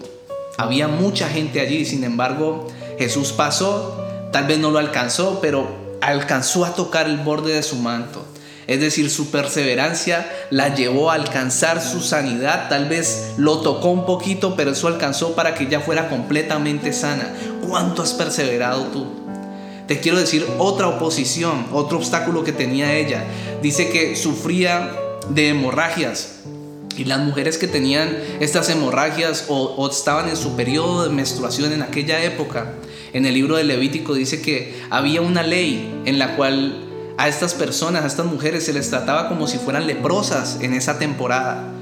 Había 0.57 0.87
mucha 0.87 1.29
gente 1.29 1.61
allí, 1.61 1.85
sin 1.85 2.03
embargo, 2.03 2.67
Jesús 2.97 3.31
pasó, 3.31 4.03
tal 4.31 4.47
vez 4.47 4.57
no 4.57 4.71
lo 4.71 4.79
alcanzó, 4.79 5.39
pero 5.39 5.67
alcanzó 6.01 6.65
a 6.65 6.73
tocar 6.73 7.07
el 7.07 7.17
borde 7.17 7.53
de 7.53 7.61
su 7.61 7.75
manto. 7.75 8.25
Es 8.65 8.81
decir, 8.81 9.11
su 9.11 9.29
perseverancia 9.29 10.27
la 10.49 10.73
llevó 10.73 11.11
a 11.11 11.13
alcanzar 11.13 11.79
su 11.79 12.01
sanidad. 12.01 12.69
Tal 12.69 12.89
vez 12.89 13.33
lo 13.37 13.59
tocó 13.59 13.89
un 13.89 14.07
poquito, 14.07 14.55
pero 14.55 14.71
eso 14.71 14.87
alcanzó 14.87 15.35
para 15.35 15.53
que 15.53 15.65
ella 15.65 15.81
fuera 15.81 16.09
completamente 16.09 16.91
sana. 16.91 17.31
¿Cuánto 17.67 18.01
has 18.01 18.13
perseverado 18.13 18.85
tú? 18.85 19.05
Te 19.87 19.99
quiero 19.99 20.17
decir 20.17 20.43
otra 20.57 20.87
oposición, 20.87 21.67
otro 21.71 21.99
obstáculo 21.99 22.43
que 22.43 22.51
tenía 22.51 22.95
ella. 22.95 23.25
Dice 23.61 23.89
que 23.89 24.15
sufría 24.15 24.91
de 25.29 25.49
hemorragias. 25.49 26.39
Y 26.97 27.05
las 27.05 27.19
mujeres 27.19 27.57
que 27.57 27.67
tenían 27.67 28.17
estas 28.39 28.69
hemorragias 28.69 29.45
o, 29.47 29.89
estaban 29.89 30.29
en 30.29 30.37
su 30.37 30.55
periodo 30.55 31.03
de 31.03 31.09
menstruación 31.09 31.73
en 31.73 31.81
aquella 31.81 32.23
época, 32.23 32.73
en 33.13 33.25
el 33.25 33.33
libro 33.33 33.57
de 33.57 33.63
Levítico 33.63 34.13
dice 34.13 34.41
que 34.41 34.81
había 34.89 35.21
una 35.21 35.43
ley 35.43 36.01
en 36.05 36.17
la 36.19 36.35
cual 36.35 36.87
a 37.17 37.27
estas 37.27 37.53
personas, 37.53 38.03
a 38.03 38.07
estas 38.07 38.25
mujeres, 38.25 38.65
se 38.65 38.73
les 38.73 38.89
trataba 38.89 39.27
como 39.27 39.47
si 39.47 39.57
fueran 39.57 39.85
leprosas 39.85 40.59
en 40.61 40.73
esa 40.73 40.97
temporada. 40.97 41.73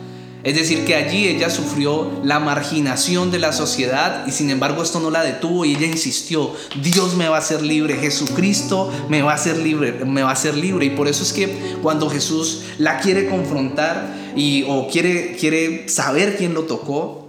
Es 0.42 0.56
decir, 0.56 0.86
que 0.86 0.96
allí 0.96 1.28
ella 1.28 1.50
sufrió 1.50 2.12
la 2.24 2.40
marginación 2.40 3.30
de 3.30 3.40
la 3.40 3.52
sociedad 3.52 4.26
y 4.26 4.32
sin 4.32 4.50
embargo 4.50 4.82
esto 4.82 5.02
no 5.02 5.12
la 5.12 5.22
detuvo 5.22 5.66
y 5.66 5.76
ella 5.76 5.86
insistió, 5.86 6.54
Dios 6.82 7.16
me 7.16 7.28
va 7.28 7.36
a 7.36 7.40
hacer 7.40 7.62
libre, 7.62 7.98
Jesucristo 7.98 8.90
me 9.10 9.22
va 9.22 9.34
a 9.34 9.36
hacer 9.36 9.58
libre, 9.58 10.06
me 10.06 10.24
va 10.24 10.30
a 10.30 10.34
hacer 10.34 10.56
libre. 10.56 10.86
Y 10.86 10.92
por 10.92 11.10
eso 11.10 11.24
es 11.24 11.34
que 11.34 11.76
cuando 11.82 12.10
Jesús 12.10 12.62
la 12.78 13.00
quiere 13.00 13.28
confrontar 13.28 14.16
y, 14.36 14.66
o 14.68 14.88
quiere, 14.88 15.36
quiere 15.40 15.90
saber 15.90 16.38
quién 16.38 16.54
lo 16.54 16.64
tocó, 16.64 17.26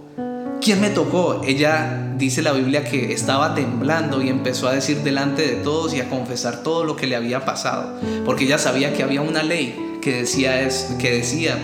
¿Quién 0.61 0.79
me 0.79 0.91
tocó? 0.91 1.41
Ella 1.43 2.13
dice 2.17 2.43
la 2.43 2.51
Biblia 2.51 2.83
que 2.83 3.13
estaba 3.13 3.55
temblando 3.55 4.21
y 4.21 4.29
empezó 4.29 4.67
a 4.67 4.73
decir 4.73 4.97
delante 4.97 5.41
de 5.41 5.55
todos 5.55 5.91
y 5.95 6.01
a 6.01 6.07
confesar 6.07 6.61
todo 6.61 6.83
lo 6.83 6.95
que 6.95 7.07
le 7.07 7.15
había 7.15 7.45
pasado, 7.45 7.99
porque 8.25 8.43
ella 8.43 8.59
sabía 8.59 8.93
que 8.93 9.01
había 9.01 9.21
una 9.21 9.41
ley 9.41 9.97
que 10.03 10.17
decía, 10.17 10.61
es, 10.61 10.89
que, 10.99 11.13
decía 11.13 11.57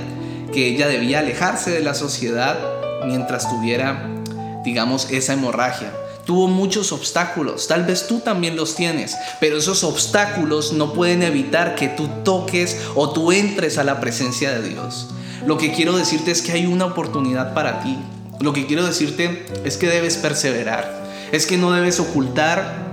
que 0.52 0.66
ella 0.66 0.88
debía 0.88 1.20
alejarse 1.20 1.70
de 1.70 1.82
la 1.82 1.94
sociedad 1.94 2.58
mientras 3.06 3.48
tuviera 3.48 4.18
digamos, 4.68 5.10
esa 5.12 5.34
hemorragia. 5.34 5.94
Tuvo 6.26 6.48
muchos 6.48 6.92
obstáculos, 6.92 7.68
tal 7.68 7.86
vez 7.86 8.08
tú 8.08 8.20
también 8.20 8.58
los 8.58 8.76
tienes, 8.76 9.16
pero 9.40 9.58
esos 9.58 9.86
obstáculos 9.86 10.74
no 10.74 10.92
pueden 10.92 11.24
evitar 11.24 11.76
que 11.76 11.88
tú 11.88 12.10
toques 12.26 12.78
o 12.96 13.12
tú 13.12 13.32
entres 13.32 13.78
a 13.78 13.86
la 13.86 14.02
presencia 14.02 14.52
de 14.52 14.68
Dios. 14.68 15.08
Lo 15.46 15.58
que 15.58 15.72
quiero 15.72 15.96
decirte 15.96 16.32
es 16.32 16.42
que 16.42 16.52
hay 16.54 16.66
una 16.66 16.86
oportunidad 16.86 17.54
para 17.54 17.82
ti. 17.82 17.98
Lo 18.40 18.54
que 18.54 18.66
quiero 18.66 18.86
decirte 18.86 19.46
es 19.64 19.78
que 19.78 19.88
debes 19.88 20.18
perseverar, 20.18 21.06
es 21.32 21.46
que 21.46 21.58
no 21.58 21.72
debes 21.72 22.00
ocultar 22.00 22.86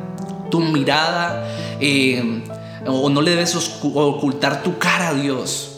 tu 0.50 0.60
mirada 0.60 1.46
eh, 1.80 2.42
o 2.86 3.10
no 3.10 3.20
le 3.20 3.32
debes 3.32 3.54
ocultar 3.82 4.62
tu 4.62 4.78
cara 4.78 5.08
a 5.08 5.14
Dios. 5.14 5.70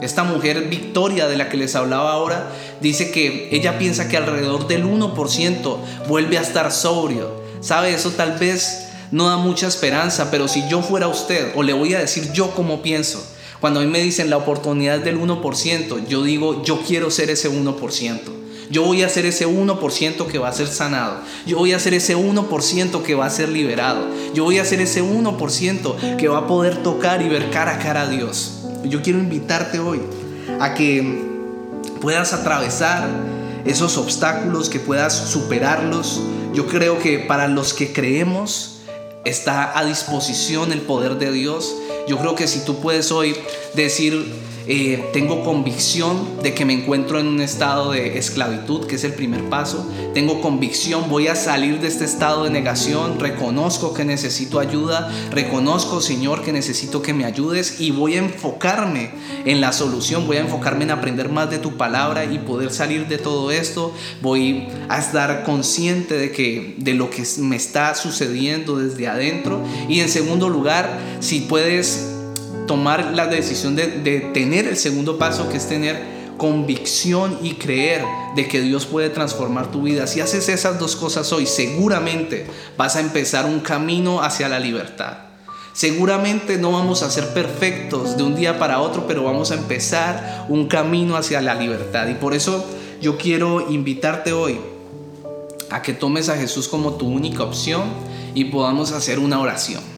Esta 0.00 0.22
mujer 0.22 0.68
Victoria 0.68 1.26
de 1.26 1.36
la 1.36 1.48
que 1.48 1.56
les 1.56 1.74
hablaba 1.74 2.12
ahora 2.12 2.50
dice 2.80 3.10
que 3.10 3.48
ella 3.52 3.78
piensa 3.78 4.08
que 4.08 4.16
alrededor 4.16 4.68
del 4.68 4.84
1% 4.84 5.76
vuelve 6.08 6.38
a 6.38 6.42
estar 6.42 6.70
sobrio. 6.70 7.42
¿Sabe? 7.60 7.94
Eso 7.94 8.10
tal 8.10 8.38
vez 8.38 8.88
no 9.10 9.28
da 9.28 9.36
mucha 9.36 9.66
esperanza, 9.66 10.30
pero 10.30 10.48
si 10.48 10.68
yo 10.68 10.82
fuera 10.82 11.08
usted, 11.08 11.52
o 11.56 11.62
le 11.62 11.72
voy 11.72 11.94
a 11.94 11.98
decir 11.98 12.32
yo 12.32 12.50
como 12.50 12.82
pienso, 12.82 13.24
cuando 13.60 13.80
a 13.80 13.82
mí 13.82 13.90
me 13.90 14.00
dicen 14.00 14.30
la 14.30 14.36
oportunidad 14.36 15.00
del 15.00 15.20
1%, 15.20 16.06
yo 16.06 16.22
digo 16.22 16.62
yo 16.64 16.80
quiero 16.86 17.10
ser 17.10 17.30
ese 17.30 17.50
1%. 17.50 18.20
Yo 18.70 18.82
voy 18.82 19.02
a 19.02 19.08
ser 19.08 19.26
ese 19.26 19.46
1% 19.46 20.26
que 20.26 20.38
va 20.38 20.48
a 20.48 20.52
ser 20.52 20.66
sanado. 20.66 21.18
Yo 21.46 21.58
voy 21.58 21.72
a 21.72 21.78
ser 21.78 21.94
ese 21.94 22.16
1% 22.16 23.02
que 23.02 23.14
va 23.14 23.26
a 23.26 23.30
ser 23.30 23.50
liberado. 23.50 24.06
Yo 24.34 24.44
voy 24.44 24.58
a 24.58 24.64
ser 24.64 24.80
ese 24.80 25.02
1% 25.02 26.16
que 26.16 26.28
va 26.28 26.38
a 26.38 26.46
poder 26.46 26.82
tocar 26.82 27.22
y 27.22 27.28
ver 27.28 27.50
cara 27.50 27.74
a 27.74 27.78
cara 27.78 28.02
a 28.02 28.08
Dios. 28.08 28.64
Yo 28.84 29.02
quiero 29.02 29.18
invitarte 29.18 29.78
hoy 29.78 30.00
a 30.60 30.74
que 30.74 31.24
puedas 32.00 32.32
atravesar 32.32 33.08
esos 33.64 33.96
obstáculos, 33.96 34.68
que 34.68 34.80
puedas 34.80 35.14
superarlos. 35.14 36.20
Yo 36.54 36.66
creo 36.66 36.98
que 36.98 37.18
para 37.18 37.48
los 37.48 37.74
que 37.74 37.92
creemos 37.92 38.80
está 39.24 39.78
a 39.78 39.84
disposición 39.84 40.72
el 40.72 40.80
poder 40.80 41.16
de 41.18 41.32
Dios. 41.32 41.74
Yo 42.06 42.18
creo 42.18 42.34
que 42.34 42.46
si 42.46 42.64
tú 42.64 42.80
puedes 42.80 43.10
hoy 43.10 43.36
decir, 43.74 44.32
eh, 44.66 45.10
tengo 45.12 45.44
convicción 45.44 46.42
de 46.42 46.54
que 46.54 46.64
me 46.64 46.72
encuentro 46.72 47.20
en 47.20 47.26
un 47.26 47.40
estado 47.40 47.92
de 47.92 48.18
esclavitud, 48.18 48.86
que 48.86 48.96
es 48.96 49.04
el 49.04 49.12
primer 49.12 49.48
paso. 49.50 49.86
Tengo 50.14 50.40
convicción, 50.40 51.10
voy 51.10 51.28
a 51.28 51.36
salir 51.36 51.80
de 51.80 51.88
este 51.88 52.04
estado 52.04 52.44
de 52.44 52.50
negación. 52.50 53.20
Reconozco 53.20 53.92
que 53.92 54.04
necesito 54.04 54.58
ayuda. 54.58 55.10
Reconozco, 55.30 56.00
Señor, 56.00 56.42
que 56.42 56.52
necesito 56.52 57.02
que 57.02 57.12
me 57.12 57.26
ayudes 57.26 57.80
y 57.80 57.90
voy 57.90 58.14
a 58.14 58.18
enfocarme 58.18 59.10
en 59.44 59.60
la 59.60 59.72
solución. 59.72 60.26
Voy 60.26 60.38
a 60.38 60.40
enfocarme 60.40 60.84
en 60.84 60.92
aprender 60.92 61.28
más 61.28 61.50
de 61.50 61.58
tu 61.58 61.76
palabra 61.76 62.24
y 62.24 62.38
poder 62.38 62.72
salir 62.72 63.06
de 63.06 63.18
todo 63.18 63.50
esto. 63.50 63.92
Voy 64.22 64.68
a 64.88 64.98
estar 64.98 65.44
consciente 65.44 66.16
de 66.16 66.32
que 66.32 66.74
de 66.78 66.94
lo 66.94 67.10
que 67.10 67.22
me 67.38 67.56
está 67.56 67.94
sucediendo 67.94 68.78
desde 68.78 69.08
adentro. 69.08 69.62
Y 69.88 70.00
en 70.00 70.08
segundo 70.08 70.48
lugar, 70.48 70.98
si 71.20 71.40
puedes 71.40 72.13
tomar 72.66 73.12
la 73.14 73.26
decisión 73.26 73.76
de, 73.76 73.86
tener 74.32 74.66
el 74.66 74.76
segundo 74.76 75.18
paso, 75.18 75.48
que 75.48 75.56
es 75.56 75.68
tener 75.68 76.14
convicción 76.36 77.38
y 77.42 77.54
creer 77.54 78.02
de 78.34 78.48
que 78.48 78.60
Dios 78.60 78.86
puede 78.86 79.10
transformar 79.10 79.70
tu 79.70 79.82
vida. 79.82 80.06
Si 80.06 80.20
haces 80.20 80.48
esas 80.48 80.78
dos 80.78 80.96
cosas 80.96 81.32
hoy, 81.32 81.46
seguramente 81.46 82.46
vas 82.76 82.96
a 82.96 83.00
empezar 83.00 83.46
un 83.46 83.60
camino 83.60 84.22
hacia 84.22 84.48
la 84.48 84.58
libertad. 84.58 85.18
Seguramente 85.72 86.56
no 86.56 86.70
vamos 86.70 87.02
a 87.02 87.10
ser 87.10 87.34
perfectos 87.34 88.16
de 88.16 88.22
un 88.22 88.36
día 88.36 88.58
para 88.58 88.80
otro, 88.80 89.06
pero 89.08 89.24
vamos 89.24 89.50
a 89.50 89.54
empezar 89.54 90.46
un 90.48 90.68
camino 90.68 91.16
hacia 91.16 91.40
la 91.40 91.54
libertad. 91.54 92.06
Y 92.08 92.14
por 92.14 92.32
eso 92.34 92.64
yo 93.00 93.18
quiero 93.18 93.70
invitarte 93.70 94.32
hoy 94.32 94.60
a 95.70 95.82
que 95.82 95.92
tomes 95.92 96.28
a 96.28 96.36
Jesús 96.36 96.68
como 96.68 96.92
tu 96.94 97.08
única 97.08 97.42
opción 97.42 97.82
y 98.34 98.44
podamos 98.46 98.92
hacer 98.92 99.18
una 99.18 99.40
oración. 99.40 99.93